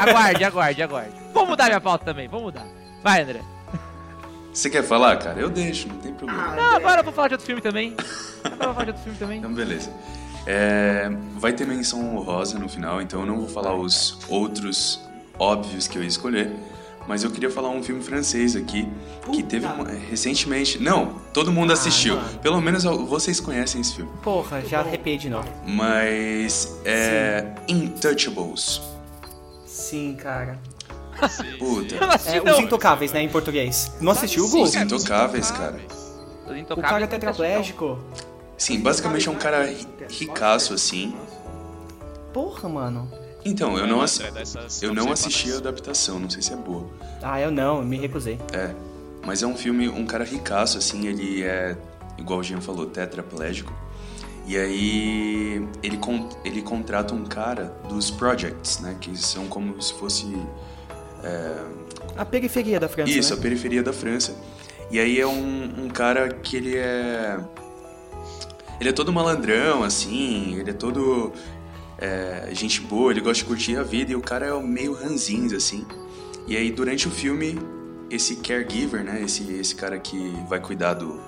[0.00, 1.12] Aguarde, aguarde, aguarde.
[1.32, 2.66] Vou mudar minha pauta também, vou mudar.
[3.02, 3.40] Vai, André.
[4.52, 5.38] Você quer falar, cara?
[5.38, 6.42] Eu deixo, não tem problema.
[6.52, 7.94] Ah, Não, agora eu vou falar de outro filme também.
[8.42, 9.38] Agora eu vou falar de outro filme também.
[9.38, 9.92] Então, beleza.
[10.46, 15.00] É, vai ter menção honrosa no final, então eu não vou falar os outros
[15.38, 16.50] óbvios que eu ia escolher.
[17.08, 18.82] Mas eu queria falar um filme francês aqui,
[19.26, 19.42] que Puta.
[19.44, 20.78] teve uma- recentemente.
[20.82, 22.16] Não, todo mundo Ah, assistiu.
[22.16, 22.38] mano.
[22.40, 24.10] Pelo menos vocês conhecem esse filme.
[24.22, 25.48] Porra, já arrepiei de novo.
[25.66, 27.44] Mas é.
[27.68, 28.80] Intouchables.
[29.64, 30.58] Sim, cara.
[31.58, 31.94] Puta.
[31.94, 32.52] É.
[32.52, 33.92] Os Intocáveis, né, em português.
[34.00, 34.66] Não assistiu, Os Gu?
[34.78, 35.80] Intocáveis, cara.
[36.44, 37.98] Os O Intocáveis cara é assisti, tetraplégico.
[38.58, 41.14] Sim, basicamente é um cara ri- ricaço assim.
[42.32, 43.10] Porra, mano.
[43.46, 46.88] Então, eu não, dá essa eu não assisti a adaptação, não sei se é boa.
[47.22, 48.38] Ah, eu não, eu me recusei.
[49.24, 51.76] Mas é um filme, um cara ricaço, assim, ele é,
[52.16, 53.72] igual o Jean falou, tetraplégico.
[54.46, 58.96] E aí ele, con ele contrata um cara dos projects, né?
[59.00, 60.26] Que são como se fosse.
[62.16, 63.42] A periferia da França, Isso, a né?
[63.42, 64.36] periferia da França.
[64.88, 67.38] E aí é um, um cara que ele é.
[68.78, 71.32] Ele é todo malandrão, assim, ele é todo.
[71.98, 75.56] É, gente boa, ele gosta de curtir a vida e o cara é meio ranzinza,
[75.56, 75.86] assim.
[76.46, 77.58] E aí durante o filme,
[78.10, 79.22] esse caregiver, né?
[79.22, 81.20] Esse, esse cara que vai cuidar do.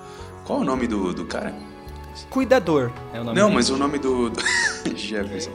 [0.45, 1.53] Qual é o nome do, do cara?
[2.29, 3.55] Cuidador é o nome Não, dele.
[3.55, 4.29] mas o nome do.
[4.29, 4.41] do-
[4.95, 5.51] Jefferson.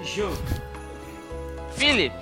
[1.76, 2.14] Philip.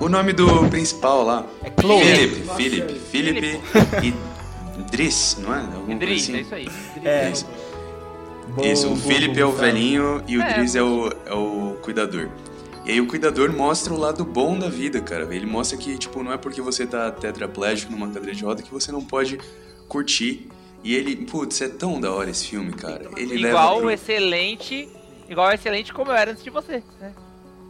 [0.00, 1.46] O nome do principal lá.
[1.62, 1.98] É Chloe.
[2.04, 3.60] Nossa, Felipe, Felipe
[4.02, 5.60] e Driss, não é?
[5.66, 6.36] Coisa Idris, assim?
[6.36, 6.68] é isso aí.
[7.04, 7.32] É.
[8.52, 8.54] Isso.
[8.54, 11.76] Bom, Isso, o Felipe é o velhinho e o É, Driz é o, é o
[11.82, 12.28] cuidador.
[12.84, 15.32] E aí o cuidador mostra o lado bom da vida, cara.
[15.34, 18.72] Ele mostra que, tipo, não é porque você tá tetraplégico numa cadeira de roda que
[18.72, 19.38] você não pode
[19.88, 20.48] curtir.
[20.82, 23.08] E ele, putz, é tão da hora esse filme, cara.
[23.16, 23.86] Ele leva Igual pro...
[23.86, 24.88] o excelente.
[25.28, 27.12] Igual o excelente como eu era antes de você, né?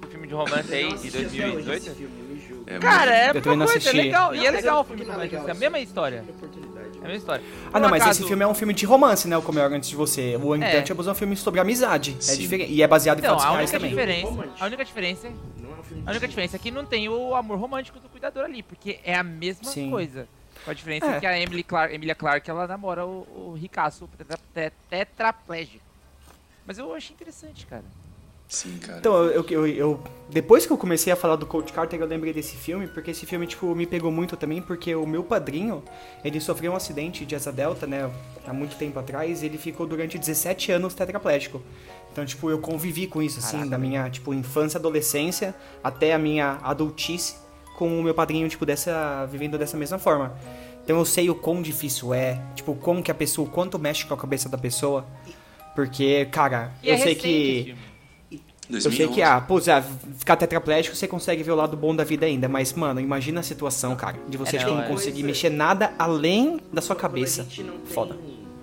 [0.02, 1.94] O filme de romance aí de assisti até hoje esse 2018.
[1.94, 2.74] filme, me julga.
[2.74, 4.34] É, Cara, é Eu uma coisa, é legal.
[4.34, 5.48] E Não, é mas legal é o filme de porque não é romance.
[5.48, 6.24] É a mesma história.
[7.02, 7.44] É a mesma história.
[7.72, 9.36] Ah, não, mas acaso- esse filme é um filme de romance, né?
[9.36, 10.36] O Como Eu Era Antes de Você.
[10.36, 11.10] O Untouchables é.
[11.10, 12.16] um filme sobre amizade.
[12.28, 12.72] É diferente.
[12.72, 13.90] E é baseado em Então, fatos a reais única também.
[13.90, 14.54] diferença.
[14.60, 15.28] A única diferença.
[15.58, 18.08] Não é um filme A única diferença é que não tem o amor romântico do
[18.08, 19.90] cuidador ali, porque é a mesma Sim.
[19.90, 20.28] coisa.
[20.64, 21.18] Com a diferença É.
[21.20, 25.82] que a Emily Clark, Emilia Clarke ela namora o, o ricaço tetra, te- tetraplégico.
[26.64, 27.82] Mas eu achei interessante, cara.
[28.52, 28.98] Sim, cara.
[28.98, 32.34] Então, eu, eu, eu, depois que eu comecei a falar do Coach Carter, eu lembrei
[32.34, 35.82] desse filme, porque esse filme, tipo, me pegou muito também, porque o meu padrinho,
[36.22, 38.10] ele sofreu um acidente de asa delta, né,
[38.46, 41.62] há muito tempo atrás, e ele ficou durante 17 anos tetraplégico.
[42.12, 43.70] Então, tipo, eu convivi com isso, assim, Caraca.
[43.70, 47.36] da minha, tipo, infância, adolescência, até a minha adultice,
[47.78, 50.36] com o meu padrinho, tipo, dessa, vivendo dessa mesma forma.
[50.84, 54.04] Então eu sei o quão difícil é, tipo, como que a pessoa, o quanto mexe
[54.04, 55.06] com a cabeça da pessoa,
[55.74, 57.62] porque, cara, e é eu é sei que...
[57.64, 57.91] Filme.
[58.68, 58.86] 2011.
[58.86, 59.82] Eu sei que, ah, pô, ah,
[60.18, 63.42] ficar tetraplégico você consegue ver o lado bom da vida ainda, mas, mano, imagina a
[63.42, 64.88] situação, cara, de você é, tipo, não é.
[64.88, 65.24] conseguir é.
[65.24, 67.44] mexer nada além da sua quando cabeça.
[67.44, 68.16] Tem, Foda.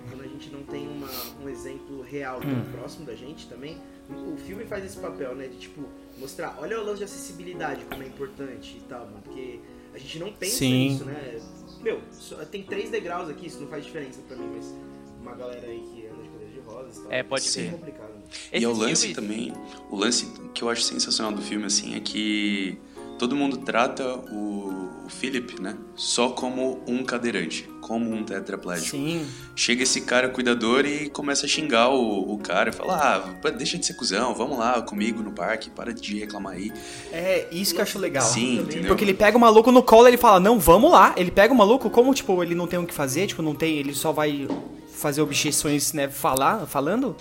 [0.08, 1.08] Quando a gente não tem uma,
[1.42, 2.64] um exemplo real tão hum.
[2.72, 3.76] próximo da gente também,
[4.08, 5.82] o filme faz esse papel, né, de, tipo,
[6.18, 9.60] mostrar, olha o lance de acessibilidade, como é importante e tal, mano, porque
[9.94, 10.90] a gente não pensa Sim.
[10.90, 11.40] nisso, né?
[11.80, 14.74] Meu, só, tem três degraus aqui, isso não faz diferença pra mim, mas
[15.20, 17.70] uma galera aí que anda de cadeira de rosas, e tal, é, pode é ser.
[17.70, 18.09] complicado
[18.52, 18.58] né?
[18.60, 19.52] E é o lance filmes- também,
[19.90, 22.78] o lance que eu acho sensacional do filme, assim, é que
[23.18, 28.96] todo mundo trata o, o Philip, né, só como um cadeirante, como um tetraplégico.
[28.96, 29.26] Sim.
[29.54, 32.96] Chega esse cara cuidador e começa a xingar o, o cara, fala,
[33.44, 36.72] ah, deixa de ser cuzão, vamos lá comigo no parque, para de reclamar aí.
[37.12, 38.22] É isso que eu acho legal.
[38.24, 38.88] Sim, entendeu?
[38.88, 41.12] Porque ele pega o maluco no colo e ele fala, não, vamos lá.
[41.16, 43.76] Ele pega o maluco, como, tipo, ele não tem o que fazer, tipo, não tem,
[43.76, 44.48] ele só vai
[44.94, 47.14] fazer objeções, né, falar, falando,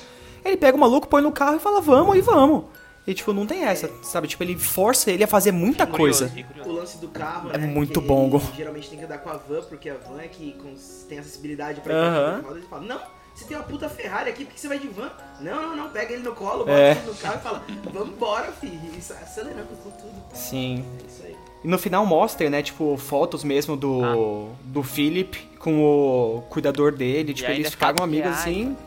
[0.44, 2.64] ele pega o maluco, põe no carro e fala, vamos e vamos.
[3.08, 4.28] E, tipo, não tem essa, sabe?
[4.28, 6.46] Tipo, ele força ele a fazer muita Curioso, coisa.
[6.70, 8.42] O lance do carro, É né, muito que bom, ele Gon.
[8.56, 11.82] Geralmente tem que andar com a van, porque a van é que cons- tem acessibilidade
[11.82, 12.38] pra Aham.
[12.40, 13.00] ir pra Ele fala, não,
[13.34, 15.10] você tem uma puta Ferrari aqui, por que você vai de van?
[15.42, 16.92] Não, não, não, pega ele no colo, bota É.
[16.92, 18.80] ele no carro e fala, vambora, filho.
[18.96, 20.14] E sai acelerando com tudo.
[20.34, 20.86] Sim.
[21.02, 21.36] É isso aí.
[21.64, 27.34] E no final mostra, né, tipo, fotos mesmo do, do Philip com o cuidador dele.
[27.34, 28.78] Tipo, ainda eles ficaram que amigos é assim.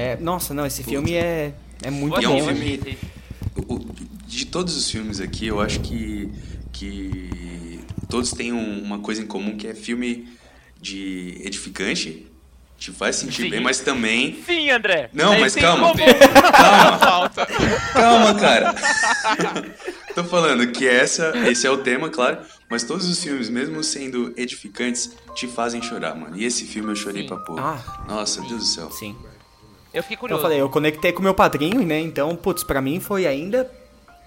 [0.00, 2.46] É, nossa, não, esse filme é, é muito E é um bom.
[2.46, 2.98] filme-
[3.68, 3.78] O-
[4.26, 6.30] De todos os filmes aqui, eu acho que,
[6.72, 10.28] que todos têm um- uma coisa em comum, que é filme
[10.80, 12.26] de edificante.
[12.78, 13.50] Te faz sentir Sim.
[13.50, 14.42] bem, mas também...
[14.46, 15.10] Sim, André.
[15.12, 15.92] Não, mas calma.
[16.50, 17.46] Calma, Falta.
[17.92, 18.74] calma, cara.
[20.14, 22.38] Tô falando que essa, esse é o tema, claro,
[22.70, 26.38] mas todos os filmes, mesmo sendo edificantes, te fazem chorar, mano.
[26.38, 27.28] E esse filme eu chorei Sim.
[27.28, 27.60] pra pôr.
[27.60, 28.90] Ah, Nossa, Deus do céu.
[28.90, 29.14] sim.
[29.92, 30.42] Eu fiquei Então eu curioso.
[30.42, 31.98] falei, eu conectei com meu padrinho, né?
[32.00, 33.70] Então, putz, pra mim foi ainda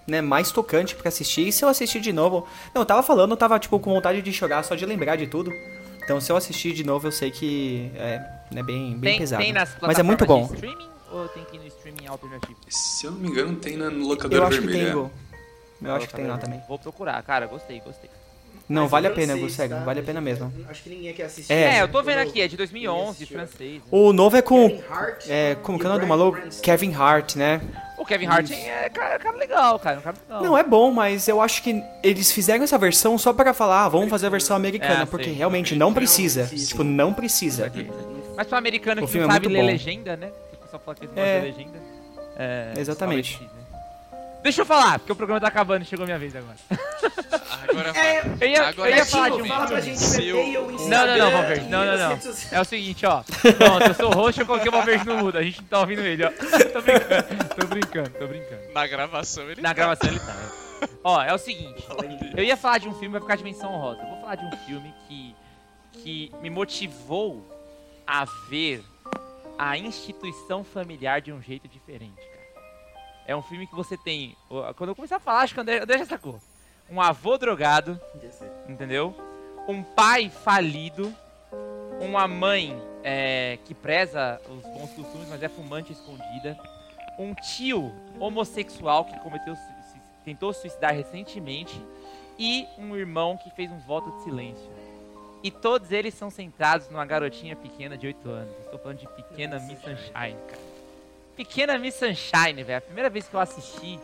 [0.06, 1.48] né, mais tocante pra assistir.
[1.48, 2.46] E se eu assistir de novo.
[2.74, 5.28] Não, eu tava falando, eu tava tipo com vontade de chorar só de lembrar de
[5.28, 5.52] tudo.
[6.04, 8.20] Então, se eu assistir de novo, eu sei que é
[8.52, 9.42] né, bem, bem tem, pesado.
[9.42, 10.50] tem nas Mas é muito bom.
[10.54, 12.58] streaming ou tem que ir no streaming alternativo?
[12.68, 14.94] Se eu não me engano, tem na no Eu locadora acho que tem, vermelha.
[14.96, 15.12] Gu.
[15.82, 16.62] Eu acho que tem lá também.
[16.68, 18.10] Vou procurar, cara, gostei, gostei.
[18.74, 19.84] Não, vale a é pena, francês, Gu, sério, tá?
[19.84, 20.52] vale a pena mesmo.
[20.70, 21.54] Acho que ninguém quer assistir.
[21.54, 21.78] É.
[21.78, 23.38] É, eu tô vendo aqui, é de ninguém 2011, assistiu.
[23.38, 23.74] francês.
[23.76, 23.82] né?
[23.92, 24.70] O novo é com.
[24.70, 26.40] Kevin Hart É, como e que é o nome do maluco?
[26.62, 27.62] Kevin Hart, né?
[27.98, 30.44] O Kevin Hart é cara, cara legal, cara, um cara legal.
[30.44, 33.90] Não, é bom, mas eu acho que eles fizeram essa versão só para falar, ah,
[33.90, 35.34] vamos fazer a versão americana, É, porque sei.
[35.34, 36.42] realmente não precisa.
[36.46, 36.70] precisa.
[36.70, 37.72] Tipo, não precisa.
[38.36, 39.72] Mas pro americano O que não é sabe muito ler bom.
[39.72, 40.28] legenda, né?
[40.50, 41.40] Que o pessoal fala que não É.
[41.40, 41.80] legenda.
[42.36, 43.40] É, Exatamente.
[44.44, 46.56] Deixa eu falar, porque o programa tá acabando e chegou a minha vez agora.
[47.70, 48.22] Agora É.
[48.42, 51.08] Eu ia, Agora eu ia é falar de um Fala pra gente Seu- e Não,
[51.08, 52.20] não, não, Valverde, não, não, não.
[52.52, 53.24] É o seguinte, ó.
[53.24, 55.38] Pronto, eu sou o host, eu coloquei o Valverde no mudo.
[55.38, 56.30] A gente não tá ouvindo ele, ó.
[56.32, 57.24] Tô brincando,
[57.56, 58.74] tô brincando, tô brincando.
[58.74, 59.74] Na gravação ele Na tá.
[59.74, 60.34] gravação ele tá.
[60.34, 60.50] né?
[61.04, 61.86] Ó, é o seguinte.
[62.36, 64.02] Eu ia falar de um filme, vai ficar de menção honrosa.
[64.02, 65.36] Eu vou falar de um filme que,
[65.94, 67.46] que me motivou
[68.06, 68.84] a ver
[69.58, 72.20] a instituição familiar de um jeito diferente.
[73.26, 74.36] É um filme que você tem.
[74.76, 76.40] Quando eu começar a falar, acho que o André, André já sacou.
[76.90, 78.00] Um avô drogado,
[78.68, 79.16] entendeu?
[79.68, 81.14] Um pai falido,
[82.02, 86.58] uma mãe é, que preza os bons costumes, mas é fumante escondida,
[87.18, 89.56] um tio homossexual que cometeu,
[90.26, 91.82] tentou se suicidar recentemente
[92.38, 94.70] e um irmão que fez um voto de silêncio.
[95.42, 98.58] E todos eles são centrados numa garotinha pequena de 8 anos.
[98.60, 100.73] Estou falando de Pequena Miss Sunshine, cara.
[101.36, 102.78] Pequena Miss Sunshine, velho.
[102.78, 104.00] A primeira vez que eu assisti,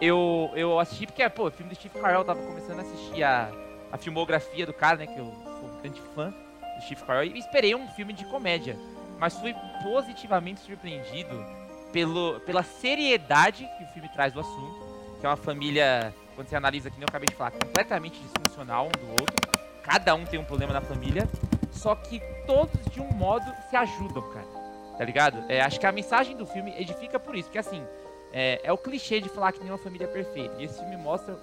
[0.00, 3.22] eu, eu assisti porque, pô, o filme do Steve Carell, eu tava começando a assistir
[3.22, 3.50] a,
[3.92, 5.06] a filmografia do cara, né?
[5.06, 7.24] Que eu sou um grande fã do Steve Carell.
[7.24, 8.76] E esperei um filme de comédia.
[9.18, 11.46] Mas fui positivamente surpreendido
[11.92, 14.92] pelo, pela seriedade que o filme traz do assunto.
[15.20, 19.06] Que é uma família, quando você analisa aqui, eu acabei de falar, completamente disfuncional um
[19.06, 19.36] do outro.
[19.84, 21.28] Cada um tem um problema na família.
[21.70, 24.61] Só que todos, de um modo, se ajudam, cara.
[24.96, 25.44] Tá ligado?
[25.48, 27.48] É, acho que a mensagem do filme edifica por isso.
[27.48, 27.82] Porque assim,
[28.32, 30.54] é, é o clichê de falar que nenhuma família é perfeita.
[30.60, 31.34] E esse filme mostra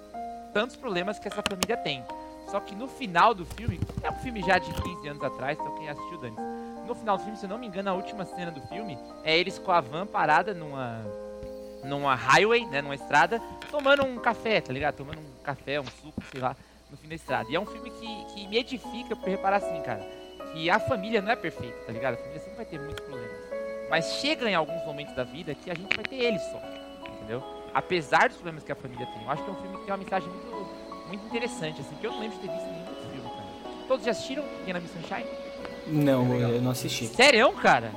[0.52, 2.04] tantos problemas que essa família tem.
[2.50, 5.76] Só que no final do filme, é um filme já de 15 anos atrás, então
[5.76, 6.36] quem assistiu Dani.
[6.84, 9.38] No final do filme, se eu não me engano, a última cena do filme é
[9.38, 11.00] eles com a van parada numa
[11.84, 14.96] numa highway, né, numa estrada, tomando um café, tá ligado?
[14.96, 16.54] Tomando um café, um suco, sei lá,
[16.90, 17.50] no fim da estrada.
[17.50, 20.06] E é um filme que, que me edifica por reparar assim, cara,
[20.52, 22.14] que a família não é perfeita, tá ligado?
[22.14, 23.36] A família sempre vai ter muitos problemas.
[23.88, 26.60] Mas chega em alguns momentos da vida que a gente vai ter eles só,
[27.16, 27.42] entendeu?
[27.74, 29.22] Apesar dos problemas que a família tem.
[29.24, 30.70] Eu acho que é um filme que tem uma mensagem muito,
[31.08, 33.44] muito interessante, assim, que eu não lembro de ter visto em nenhum outro filme, cara.
[33.88, 35.26] Todos já assistiram Pequena Miss Sunshine?
[35.86, 37.06] Não, eu não assisti.
[37.06, 37.90] Sério, cara?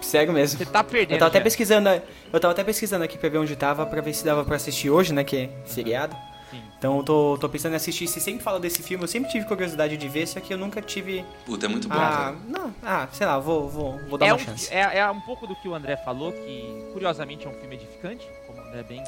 [0.00, 0.58] Sério mesmo.
[0.58, 1.12] Você tá perdendo.
[1.12, 1.44] Eu tava até já.
[1.44, 4.56] pesquisando, eu tava até pesquisando aqui pra ver onde tava, pra ver se dava pra
[4.56, 6.16] assistir hoje, né, que é feriado.
[6.56, 6.62] Sim.
[6.78, 9.46] Então eu tô, tô pensando em assistir, se sempre fala desse filme, eu sempre tive
[9.46, 11.24] curiosidade de ver, só que eu nunca tive...
[11.44, 12.36] Puta, é muito bom, Ah, cara.
[12.48, 14.72] não, ah, sei lá, vou, vou, vou dar é uma um, chance.
[14.72, 18.26] É, é um pouco do que o André falou, que curiosamente é um filme edificante,
[18.46, 19.06] como o André bem né?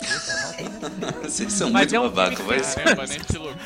[1.23, 2.59] Vocês são Mas muito é um babaca, vai.
[2.59, 3.59] loucura.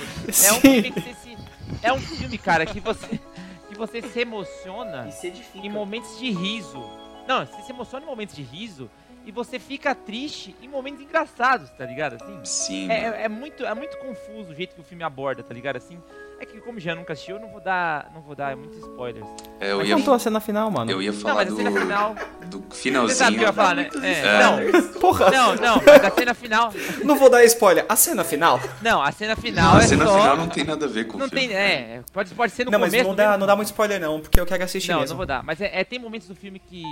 [0.45, 1.38] É um filme que você se.
[1.83, 3.21] É um filme, cara, que você.
[3.68, 6.83] Que você se emociona E se em momentos de riso.
[7.27, 8.90] Não, você se emociona em momentos de riso
[9.24, 12.14] e você fica triste em momentos engraçados, tá ligado?
[12.22, 12.40] Assim.
[12.44, 15.54] Sim, É, é- é muito, é muito confuso o jeito que o filme aborda, tá
[15.54, 15.76] ligado?
[15.76, 16.00] Assim,
[16.42, 19.24] É que como já nunca assistiu, eu não vou dar, não vou dar muitos spoilers.
[19.61, 20.90] É, eu Mas ia, contou a cena final, mano.
[20.90, 22.14] eu ia Não, falar mas a do, cena final.
[22.46, 23.46] do Você sabe o que eu finalzinho.
[23.46, 23.90] ia falar, né?
[24.02, 26.72] É, não, Porra, não, não, mas a cena final.
[27.05, 27.87] não vou dar spoiler.
[27.88, 28.59] A cena final?
[28.83, 30.18] Não, a cena final A é cena só.
[30.18, 31.46] final não tem nada a ver com Não o filme.
[31.46, 33.05] tem, é, pode, pode ser no não, mas começo.
[33.05, 35.11] não no dá, meio- não dá muito spoiler não, porque eu quero assistir Não, mesmo.
[35.12, 35.44] não vou dar.
[35.44, 36.83] Mas é, é, tem momentos do filme que,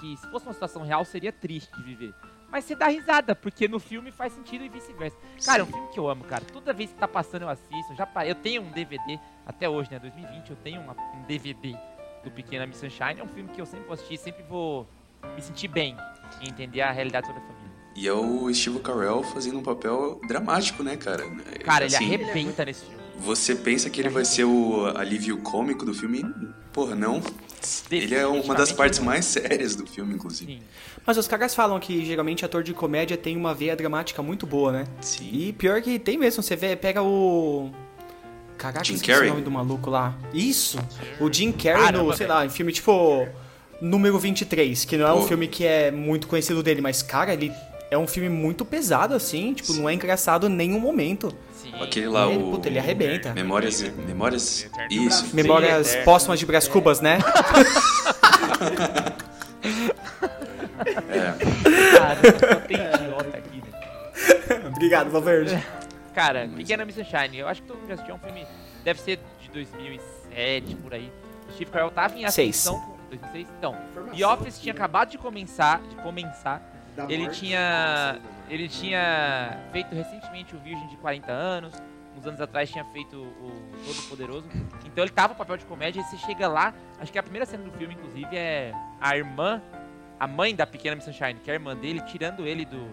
[0.00, 2.12] que, se fosse uma situação real, seria triste de viver.
[2.56, 5.14] Mas você dá risada, porque no filme faz sentido e vice-versa.
[5.44, 6.42] Cara, é um filme que eu amo, cara.
[6.42, 7.94] Toda vez que tá passando eu assisto.
[7.94, 9.98] Já, pa- eu tenho um DVD, até hoje, né?
[9.98, 11.76] 2020, eu tenho uma- um DVD
[12.24, 13.20] do Pequena Miss Sunshine.
[13.20, 14.88] É um filme que eu sempre vou assistir, sempre vou
[15.34, 15.98] me sentir bem
[16.40, 17.70] em entender a realidade toda a família.
[17.94, 21.24] E é o Steve Carell fazendo um papel dramático, né, cara?
[21.62, 23.04] Cara, ele Assim, arrebenta nesse filme.
[23.18, 26.20] Você pensa que ele vai ser o alívio cômico do filme?
[26.20, 27.20] e, Porra, não.
[27.90, 30.54] Ele é uma das partes mais sérias do filme, inclusive.
[30.54, 30.62] Sim.
[31.06, 34.72] Mas os caras falam que geralmente ator de comédia tem uma veia dramática muito boa,
[34.72, 34.84] né?
[35.00, 35.30] Sim.
[35.32, 37.70] E pior que tem mesmo, você vê, pega o.
[38.58, 39.28] Caraca, Jim Carrey?
[39.28, 40.16] o nome do maluco lá.
[40.32, 40.78] Isso!
[41.20, 42.38] O Jim Carrey Caramba, no, sei velho.
[42.38, 43.26] lá, em filme tipo.
[43.78, 45.26] Número 23, que não é um Pô.
[45.26, 47.52] filme que é muito conhecido dele, mas, cara, ele
[47.90, 51.32] é um filme muito pesado, assim, tipo, não é engraçado em nenhum momento.
[51.82, 52.50] Aquele lá, ele, o.
[52.52, 53.32] puta, ele arrebenta.
[53.32, 53.80] Memórias.
[53.82, 54.70] Memórias.
[54.90, 55.34] Isso.
[55.34, 56.02] Memórias é.
[56.02, 57.18] póstumas de Brás Cubas, né?
[61.08, 61.32] É.
[61.96, 62.20] Cara,
[62.54, 64.68] só tem idiota aqui, né?
[64.68, 65.62] Obrigado, Valverde.
[66.14, 68.46] Cara, Pequena Miss Sunshine, eu acho que todo mundo já assistiu, é um filme,
[68.82, 71.12] deve ser de 2007, por aí.
[71.48, 72.80] O Steve Carell tava em ascensão...
[72.80, 73.48] com- 2006?
[73.58, 73.76] Então.
[74.16, 76.62] The Office tinha acabado de começar, de começar.
[77.08, 78.18] Ele tinha.
[78.48, 81.74] Ele tinha feito recentemente o Virgem de 40 anos,
[82.16, 84.48] uns anos atrás tinha feito o Todo Poderoso.
[84.84, 87.44] Então ele tava no papel de comédia e você chega lá, acho que a primeira
[87.44, 89.62] cena do filme, inclusive, é a irmã,
[90.18, 92.90] a mãe da pequena Miss Sunshine, que é a irmã dele, tirando ele do,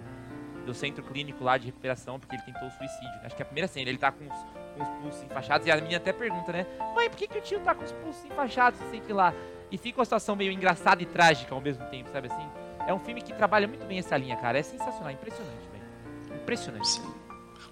[0.65, 3.21] do centro clínico lá de recuperação, porque ele tentou suicídio.
[3.23, 5.71] Acho que é a primeira cena, ele tá com os, com os pulsos enfaixados, e
[5.71, 6.65] a menina até pergunta, né?
[6.95, 9.33] Mãe, por que, que o tio tá com os pulsos enfaixados, sei que lá?
[9.71, 12.62] E fica uma situação meio engraçada e trágica ao mesmo tempo, sabe assim?
[12.87, 14.59] É um filme que trabalha muito bem essa linha, cara.
[14.59, 15.83] É sensacional, impressionante, velho.
[16.41, 16.87] Impressionante.
[16.87, 17.01] Sim.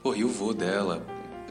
[0.02, 1.04] Pô, e o vô dela?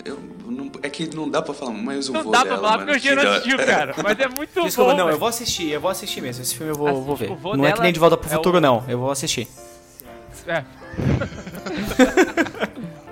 [0.05, 2.59] Eu, não- é que não dá pra falar, mas o Não vô dá dela.
[2.59, 3.95] pra falar porque não fica- assistiu, cara.
[4.03, 4.97] Mas é muito Desculpa, bom.
[4.97, 6.43] não, eu vou assistir, eu vou assistir mesmo.
[6.43, 7.29] Esse filme eu vou, Assiste, vou ver.
[7.29, 8.83] Não é que dela nem De Volta pro é Futuro, o- não.
[8.89, 9.47] Eu vou assistir.
[10.47, 10.65] É.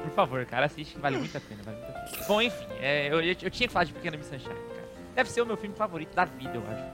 [0.03, 2.25] Por favor, cara, assiste que vale muito a pena, vale muito a pena.
[2.27, 4.89] Bom, enfim, é, eu, eu, eu tinha que falar de Pequena Miss Sunshine, cara.
[5.15, 6.85] Deve ser o meu filme favorito da vida, eu acho.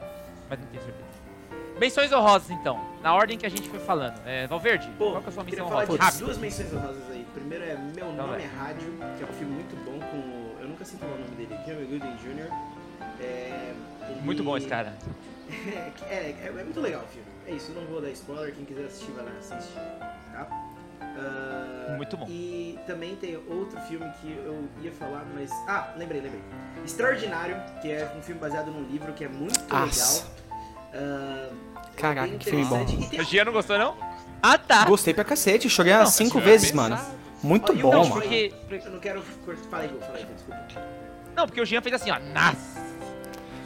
[0.51, 1.05] Mas não tenho certeza.
[1.79, 2.81] Menções honrosas, então.
[3.03, 4.19] Na ordem que a gente foi falando.
[4.25, 6.13] É, Valverde, Pô, qual que é a sua menção falar honrosa?
[6.13, 7.27] de duas menções honrosas aí.
[7.35, 8.43] Primeiro é Meu Então Nome vai.
[8.43, 10.57] é Rádio, que é um filme muito bom com o...
[10.61, 11.55] Eu nunca sei falar o nome dele.
[11.65, 12.51] Cuba Gooding Jr.
[13.21, 13.73] É,
[14.09, 14.93] ele- Muito bom esse cara.
[16.09, 17.27] é, é, é muito legal o filme.
[17.47, 18.55] É isso, não vou dar spoiler.
[18.55, 19.75] Quem quiser assistir, vai lá assistir.
[20.33, 20.47] Tá?
[21.01, 22.27] Ah, Muito bom.
[22.29, 25.51] E também tem outro filme que eu ia falar, mas...
[25.69, 26.41] Ah, lembrei, lembrei.
[26.85, 30.23] Extraordinário, que é um filme baseado num livro que é muito Nossa.
[30.23, 30.34] legal.
[30.95, 31.49] Ah,
[31.97, 32.85] Caraca, que filme bom.
[32.85, 33.95] tem O Gia não gostou, não?
[34.43, 34.85] Ah, tá.
[34.85, 36.91] Gostei pra cacete, chorei umas Não, cinco mas é vezes, pesado.
[36.91, 37.03] mano.
[37.43, 38.13] Muito Ó, e o bom, Não, mano.
[38.15, 38.53] porque...
[38.71, 39.23] Eu não quero.
[39.71, 40.61] Fala aí, Gu, fala aí, desculpa.
[41.37, 42.19] Não, porque o Jean fez assim, ó.
[42.19, 42.85] Nossa.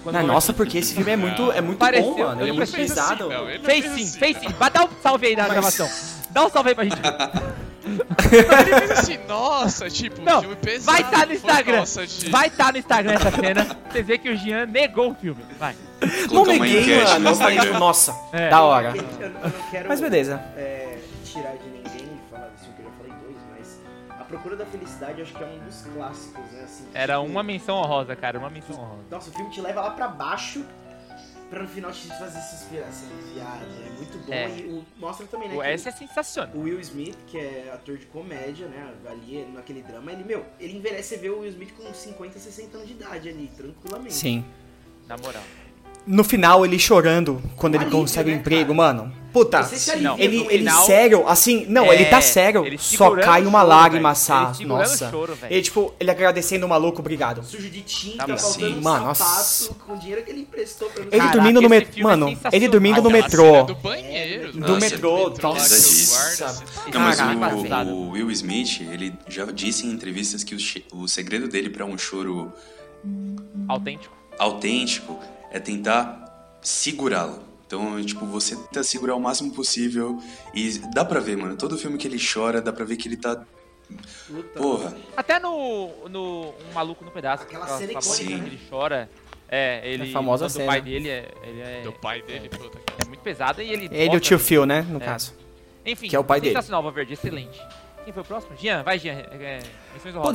[0.07, 2.41] Não, nossa, porque esse filme é muito, é muito Pareceu, bom, mano.
[2.41, 3.31] eu Ele é muito pesado.
[3.33, 4.19] Ele não Fez fez sim, assim.
[4.19, 4.49] fez sim.
[4.59, 5.89] Vai dar um salve aí na Mas- gravação.
[6.31, 6.97] Dá um salve aí pra gente.
[7.85, 10.85] Ele fez assim, nossa, tipo, Não, filme pesado.
[11.01, 11.77] vai tá no Instagram.
[11.79, 12.31] Nossa, de...
[12.31, 13.77] Vai estar no Instagram essa cena.
[13.91, 15.43] Você vê que o Jean negou o filme.
[15.59, 15.75] Vai.
[16.33, 17.21] Não neguei, mano.
[17.21, 17.63] no Eu falei, Instagram.
[17.63, 18.51] tipo, nossa, É.
[18.51, 18.95] da hora.
[18.97, 20.43] Eu, eu não quero Mas beleza.
[20.57, 23.79] é, tirar de ninguém e falar que eu já falei dois, mas
[24.21, 26.61] A Procura da Felicidade acho que é um dos clássicos, né?
[26.65, 28.39] Assim, Era tipo, uma menção honrosa, cara.
[28.39, 29.03] Uma menção honrosa.
[29.11, 30.65] Nossa, o filme te leva lá pra baixo
[31.51, 33.65] pra no final te fazer se inspirar, assim, viado.
[33.87, 34.49] É muito bom É.
[34.59, 35.55] e o- mostra também, né?
[35.57, 36.55] O S é sensacional.
[36.55, 38.95] o Will Smith, que é ator de comédia, né?
[39.09, 42.77] Ali naquele drama, ele, meu, ele envelhece, você vê o Will Smith com 50, 60
[42.77, 44.15] anos de idade ali, tranquilamente.
[44.15, 44.45] Sim.
[45.07, 45.43] Na moral.
[46.07, 48.95] No final, ele chorando quando ele Alívio, consegue o né, emprego, cara?
[48.95, 49.13] mano.
[49.31, 49.61] Puta,
[50.01, 50.19] Não.
[50.19, 50.87] ele, ele final.
[50.87, 55.11] sério, assim, não, É, ele tá sério, ele só cai uma choro, lágrima, o nossa.
[55.11, 55.39] choro.
[55.51, 57.45] Ele, tipo, ele agradecendo o maluco, obrigado.
[57.45, 59.75] Sujo de tinta, Tá Sim, um mano, nossa.
[59.87, 62.53] com o dinheiro que ele emprestou pra Ele Caraca, dormindo no metrô, é mano, sensacional.
[62.55, 63.63] ele dormindo no metrô.
[63.65, 64.53] do banheiro.
[64.53, 65.75] Do nossa, metrô, nossa.
[65.75, 70.59] assim, Não, mas Caraca, o, o Will Smith, ele já disse em entrevistas que o,
[71.03, 72.51] o segredo dele pra um choro
[73.69, 74.15] Autêntico.
[74.39, 75.19] autêntico
[75.51, 77.43] é tentar segurá-lo.
[77.67, 80.19] Então, tipo, você tenta segurar o máximo possível
[80.55, 83.17] e dá pra ver, mano, todo filme que ele chora, dá pra ver que ele
[83.17, 83.45] tá...
[84.27, 87.45] Puta, Porra, Até no, no Um Maluco no Pedaço.
[87.45, 89.11] Aquela aquela cena famosa icônica, que ele chora.
[89.49, 90.11] É, ele.
[90.11, 90.67] A famosa quando cena.
[90.67, 93.89] Pai dele é, ele é, Do pai dele, puta que é muito pesado e ele.
[93.91, 95.05] Ele e o tio Phil, né, no É.
[95.07, 95.33] caso.
[95.87, 96.53] Enfim, que é o pai dele.
[96.55, 97.59] sensacional, Valverde, excelente.
[98.09, 98.57] Quem foi o próximo?
[98.57, 99.13] Jean, vai, Jean.
[99.13, 99.63] É, é,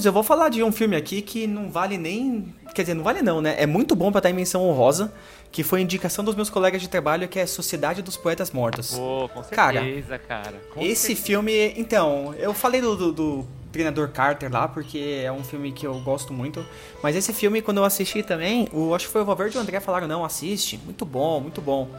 [0.05, 2.53] eu vou falar de um filme aqui que não vale nem.
[2.75, 3.55] Quer dizer, não vale não, né?
[3.57, 5.11] É muito bom pra estar em menção honrosa,
[5.51, 8.93] que foi indicação dos meus colegas de trabalho, que é Sociedade dos Poetas Mortos.
[8.93, 10.53] Pô, com Cara, certeza, cara.
[10.71, 11.25] Com Esse certeza.
[11.25, 15.87] filme, então, eu falei do, do, do treinador Carter lá, porque é um filme que
[15.87, 16.63] eu gosto muito.
[17.01, 19.61] Mas esse filme, quando eu assisti também, o, acho que foi o Valverde e o
[19.61, 21.89] André falaram, não, assiste, muito bom, muito bom.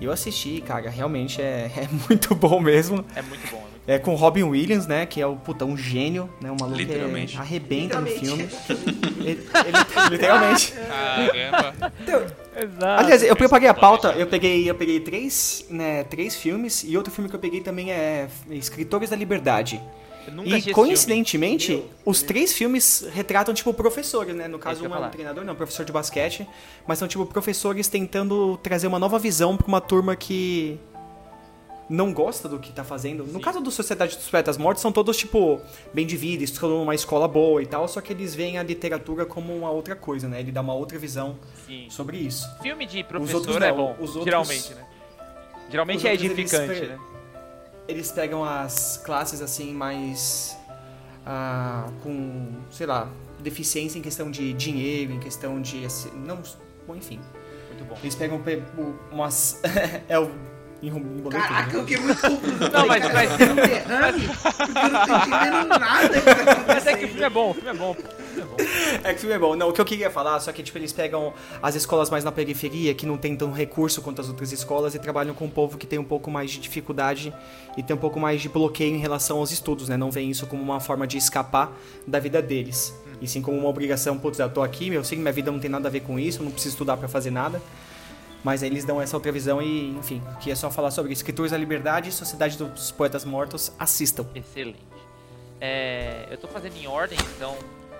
[0.00, 3.04] E eu assisti, cara, realmente é, é muito bom mesmo.
[3.16, 5.64] É muito bom, é muito É com o Robin Williams, né, que é o, puta,
[5.64, 8.42] um gênio, né, um maluco que arrebenta no filme.
[8.42, 9.16] Literalmente.
[9.20, 10.72] Ele- ele- literalmente.
[10.72, 11.92] Caramba.
[12.56, 13.00] Exato.
[13.04, 16.96] Aliás, eu pensa peguei a pauta, eu peguei, eu peguei três, né, três filmes e
[16.96, 19.80] outro filme que eu peguei também é Escritores da Liberdade.
[20.26, 24.48] Eu E coincidentemente, Meu, os três filmes retratam tipo professores, né?
[24.48, 26.44] No caso, que eu um é um treinador, não, um professor de basquete,
[26.86, 30.80] mas são tipo professores tentando trazer uma nova visão pra uma turma que
[31.88, 33.24] não gosta do que tá fazendo.
[33.24, 35.60] No caso do Sociedade dos Poetas Mortos, são todos tipo
[35.94, 39.24] bem de vida, estudam numa escola boa e tal, só que eles veem a literatura
[39.24, 40.40] como uma outra coisa, né?
[40.40, 41.36] Ele dá uma outra visão.
[41.66, 41.86] Sim.
[41.90, 42.48] sobre isso.
[42.62, 44.86] Filme de outros professor é não, bom, os outros- geralmente, né?
[45.70, 46.98] Geralmente é outros eles edificante, pe- né?
[47.88, 50.56] eles pegam as classes assim mais
[51.24, 53.08] ah, com, sei lá,
[53.40, 56.40] deficiência em questão de dinheiro, em questão de assim, não,
[56.86, 57.20] bom, enfim.
[57.68, 57.96] Muito bom.
[58.02, 58.40] Eles pegam
[59.10, 59.60] umas
[60.08, 60.30] é o
[60.82, 61.78] embolei tudo, Caraca, né?
[61.78, 62.70] eu fiquei muito confuso.
[62.70, 66.96] Não, mas- cara, mas- derrame, porque eu não tô entendendo nada que tá Mas é
[66.96, 67.90] que o filme é bom, o filme é bom.
[67.90, 68.56] O filme é bom.
[69.04, 69.56] É que o filme é bom.
[69.56, 72.30] Não, o que eu queria falar, só que tipo, eles pegam as escolas mais na
[72.32, 75.78] periferia, que não tem tão recurso quanto as outras escolas, e trabalham com um povo
[75.78, 77.32] que tem um pouco mais de dificuldade
[77.76, 79.96] e tem um pouco mais de bloqueio em relação aos estudos, né?
[79.96, 81.72] Não veem isso como uma forma de escapar
[82.06, 82.94] da vida deles.
[83.20, 85.58] E sim como uma obrigação, putz, eu tô aqui, eu sei que minha vida não
[85.58, 87.62] tem nada a ver com isso, eu não preciso estudar pra fazer nada.
[88.46, 91.50] Mas aí eles dão essa outra visão e, enfim, que é só falar sobre Escritores
[91.50, 94.24] da Liberdade e Sociedade dos Poetas Mortos, assistam.
[94.36, 94.78] Excelente.
[95.60, 97.56] É, eu tô fazendo em ordem, então.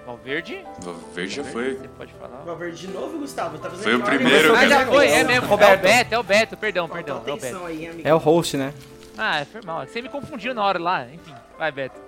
[0.07, 0.65] Valverde?
[1.13, 1.75] Verde já foi.
[1.75, 2.45] Você pode falar.
[2.45, 3.59] Valverde de novo, Gustavo?
[3.59, 5.49] Tá fazendo Foi o em ordem, primeiro, mas- Ah, já foi, é mesmo.
[5.49, 5.73] Roberto.
[5.73, 7.17] É o Beto, é o Beto, perdão, perdão.
[7.17, 7.39] É o Beto.
[7.39, 8.09] atenção aí, amigo.
[8.09, 8.73] É o host, né?
[9.19, 9.85] Ah, foi mal.
[9.85, 11.07] Você me confundiu na hora lá.
[11.13, 12.01] Enfim, vai, Beto.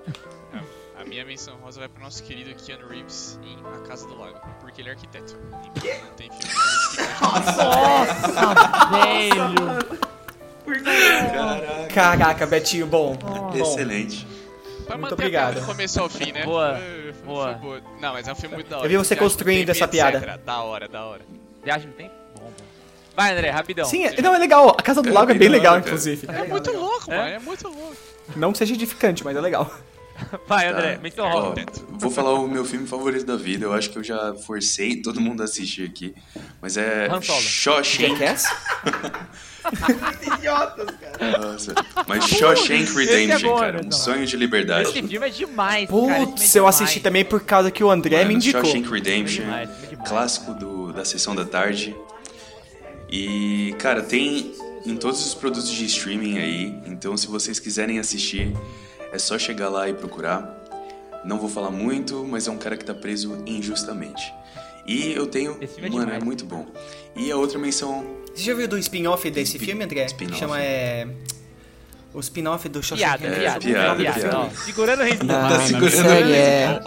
[1.09, 4.81] Minha menção rosa vai pro nosso querido Keanu Reeves em A Casa do Lago, porque
[4.83, 5.37] ele é arquiteto.
[5.77, 6.55] E não tem filme.
[7.21, 8.55] Nossa,
[8.91, 9.99] velho.
[10.65, 11.95] Por que?
[11.95, 13.17] Caraca, Betinho, bom.
[13.17, 13.53] bom.
[13.55, 14.27] Excelente.
[14.87, 15.43] Pra Muito obrigado.
[15.43, 16.45] a piada do começo ao fim, né?
[16.45, 17.45] Boa, Foi- foi- boa.
[17.53, 17.81] foi boa.
[18.01, 18.87] Não, mas é um filme muito da hora.
[18.87, 19.91] Eu vi você Viagem construindo tempo essa etc.
[19.91, 20.39] piada.
[20.45, 21.21] Da hora, da hora.
[21.63, 22.15] Viagem no tempo?
[22.39, 22.53] Bom, bom.
[23.15, 23.85] Vai, André, rapidão.
[23.85, 24.71] Sim, é- não, é legal.
[24.79, 25.95] A Casa do É Lago é bem legal, hora, cara.
[25.95, 26.27] inclusive.
[26.31, 27.17] É, muito louco, É?
[27.17, 27.29] mano.
[27.31, 27.97] É muito louco.
[28.37, 29.71] Não que seja edificante, mas é legal.
[30.47, 30.97] Vai, André.
[30.97, 31.03] Tá.
[31.03, 31.65] Menção Ó, rosa.
[31.89, 33.65] vou falar o meu filme favorito da vida.
[33.67, 36.15] Eu acho que eu já forcei todo mundo a assistir aqui.
[36.61, 37.09] Mas é.
[37.21, 38.19] Shawshank.
[38.19, 38.45] Jackass?
[40.23, 41.39] idiotas, cara.
[41.39, 41.75] Nossa.
[42.07, 43.81] Mas Shawshank é Redemption, bom, cara.
[43.85, 44.89] Um sonho de liberdade.
[44.91, 46.01] Esse filme é demais, cara.
[46.01, 48.65] Esse filme Putz, é eu assisti também por causa que o André me Mano, indicou.
[48.65, 49.43] Shawshank Redemption.
[49.43, 50.09] É demais, é demais.
[50.09, 51.95] Clássico do, da sessão da tarde.
[53.11, 54.53] E, cara, tem
[54.85, 56.75] em todos os produtos de streaming aí.
[56.87, 58.55] Então, se vocês quiserem assistir,
[59.13, 60.57] é só chegar lá e procurar.
[61.25, 64.33] Não vou falar muito, mas é um cara que tá preso injustamente.
[64.87, 65.57] E eu tenho.
[65.61, 66.23] Esse filme é mano, demais.
[66.23, 66.67] é muito bom.
[67.17, 68.07] E a outra menção.
[68.35, 70.05] Você já viu do spin-off desse Spin- filme, André?
[70.07, 70.39] spin-off.
[70.39, 71.07] Chama é.
[72.15, 73.97] O spin-off do Shawshank Piada, É, piada, piada,
[74.29, 74.51] piada.
[74.65, 75.25] Segurando o ritmo.
[75.25, 76.33] Não, Tá segurando ele.
[76.33, 76.81] é.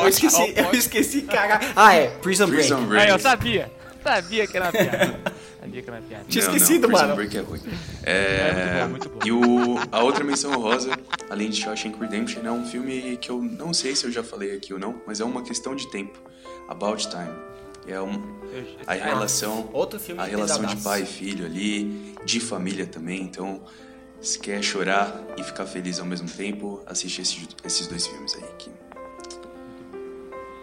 [0.00, 1.60] Eu esqueci, eu esqueci, cara.
[1.76, 2.06] Ah, é.
[2.22, 2.60] Prison Break.
[2.68, 3.04] Prison Break.
[3.06, 3.70] Aí, eu sabia.
[4.02, 5.20] Sabia que era uma piada.
[5.62, 6.24] Sabia que era uma piada.
[6.28, 7.14] Tinha esquecido, não, mano.
[7.14, 7.60] Break é ruim.
[8.04, 9.18] É É, muito bom, muito bom.
[9.26, 10.90] E o, a outra menção rosa,
[11.30, 14.56] além de Shawshank Redemption, é um filme que eu não sei se eu já falei
[14.56, 16.20] aqui ou não, mas é uma questão de tempo.
[16.68, 17.30] About Time.
[17.86, 18.14] É um,
[18.52, 23.22] Eu- a relação, Outro filme a relação de pai e filho ali, de família também.
[23.22, 23.62] Então,
[24.20, 28.44] se quer chorar e ficar feliz ao mesmo tempo, assiste esses, esses dois filmes aí.
[28.58, 28.70] Que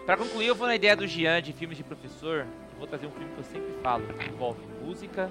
[0.06, 2.46] Pra concluir, eu vou na ideia do Gian de filmes de professor.
[2.80, 4.06] Vou trazer um filme que eu sempre falo.
[4.06, 5.30] que Envolve música,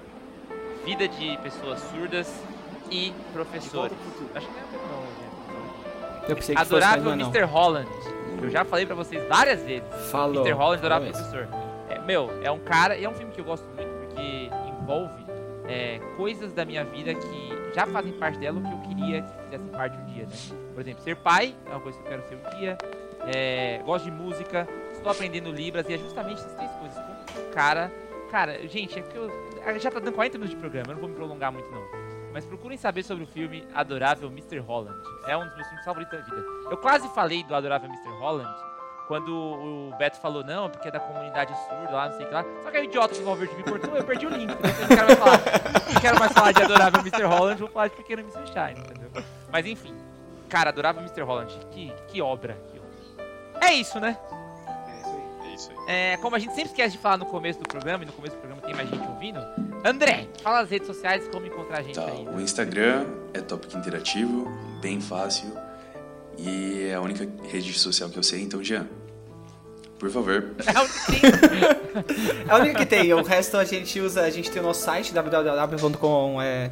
[0.84, 2.32] vida de pessoas surdas
[2.88, 3.96] e professores.
[4.36, 6.28] Acho que não é Gian.
[6.28, 7.26] Eu pensei que fosse, Adorável não.
[7.26, 7.42] Mr.
[7.42, 7.90] Holland.
[8.40, 9.88] Eu já falei pra vocês várias vezes.
[10.12, 10.46] Falou.
[10.46, 10.52] Mr.
[10.52, 11.48] Holland, Adorável Professor.
[11.88, 14.48] É, meu, é um cara, e é um filme que eu gosto muito porque
[14.80, 15.26] envolve
[15.66, 19.44] é, coisas da minha vida que já fazem parte dela o que eu queria que
[19.44, 20.32] fizessem parte um dia, né?
[20.72, 22.78] Por exemplo, ser pai é uma coisa que eu quero ser um dia.
[23.26, 27.09] É, gosto de música, estou aprendendo Libras e é justamente essas três coisas.
[27.52, 27.92] Cara.
[28.30, 29.28] Cara, gente, é que eu.
[29.78, 31.82] Já tá dando 40 minutos de programa, eu não vou me prolongar muito não.
[32.32, 34.58] Mas procurem saber sobre o filme Adorável Mr.
[34.58, 34.96] Holland.
[35.26, 36.46] É um dos meus filmes favoritos da vida.
[36.70, 38.08] Eu quase falei do Adorável Mr.
[38.20, 38.70] Holland
[39.08, 42.34] quando o Beto falou, não, porque é da comunidade surda lá, não sei o que
[42.34, 42.44] lá.
[42.62, 44.52] Só que aí o idiota do Valverde me cortou, eu perdi o link.
[44.52, 44.70] entendeu?
[44.70, 47.24] Eu não quero mais falar, não quero mais falar de Adorável Mr.
[47.24, 49.10] Holland, vou falar de Pequeno Miss Sunshine, entendeu?
[49.50, 49.96] Mas enfim.
[50.48, 51.22] Cara, adorava Mr.
[51.22, 51.58] Holland.
[51.72, 52.52] Que, que obra.
[52.52, 52.84] aquilo.
[53.60, 54.16] É isso, né?
[55.60, 56.12] Isso aí.
[56.12, 58.34] É como a gente sempre esquece de falar no começo do programa, e no começo
[58.36, 59.40] do programa tem mais gente ouvindo.
[59.84, 62.26] André, fala as redes sociais, como encontrar a gente Tá, aí.
[62.26, 64.46] o Instagram é Tópico Interativo,
[64.80, 65.52] bem fácil.
[66.38, 68.86] E é a única rede social que eu sei, então, Jean.
[70.00, 70.44] Por favor.
[70.66, 71.20] É o que tem.
[72.48, 74.82] É a única que tem, o resto a gente usa, a gente tem o nosso
[74.82, 76.70] site, www.com, é,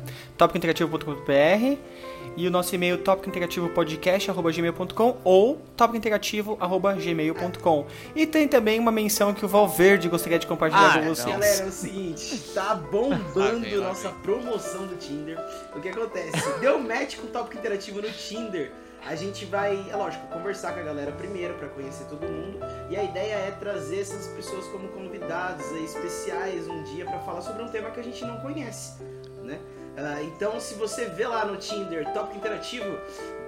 [2.37, 10.09] e o nosso e-mail topicointerativopodcast.gmail.com ou topicointerativo.gmail.com E tem também uma menção que o Valverde
[10.09, 11.27] gostaria de compartilhar Ah, com vocês.
[11.27, 15.37] Galera, é o seguinte, tá bombando nossa promoção do Tinder.
[15.75, 16.31] O que acontece?
[16.61, 18.71] Deu match com o tópico interativo no Tinder.
[19.07, 22.59] A gente vai, é lógico, conversar com a galera primeiro pra conhecer todo mundo.
[22.91, 27.41] E a ideia é trazer essas pessoas como convidados aí, especiais um dia pra falar
[27.41, 29.03] sobre um tema que a gente não conhece,
[29.43, 29.59] né?
[29.97, 32.99] Ah, então, se você vê lá no Tinder tópico interativo,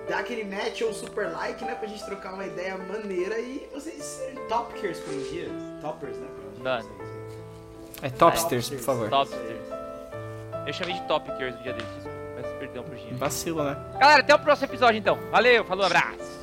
[0.08, 1.74] dá aquele match ou super like, né?
[1.74, 5.48] Pra gente trocar uma ideia maneira e vocês serem topkers por um dia.
[5.80, 6.26] Toppers, né?
[6.58, 6.90] vocês.
[8.02, 9.10] É Topsters, por favor.
[9.10, 9.60] Topsters.
[10.66, 12.04] Eu chamei de Topkers no dia desses,
[12.72, 13.18] perdão.
[13.18, 13.76] Vacilo, né?
[13.98, 15.18] Galera, até o próximo episódio então.
[15.30, 16.40] Valeu, falou, abraço.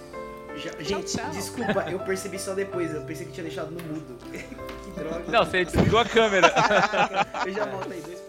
[0.55, 2.93] Já- gente, desculpa, eu percebi só depois.
[2.93, 4.17] Eu pensei que tinha deixado no mudo.
[4.32, 5.23] que droga.
[5.28, 6.51] Não, você desligou a câmera.
[7.45, 8.19] eu já volto aí, dois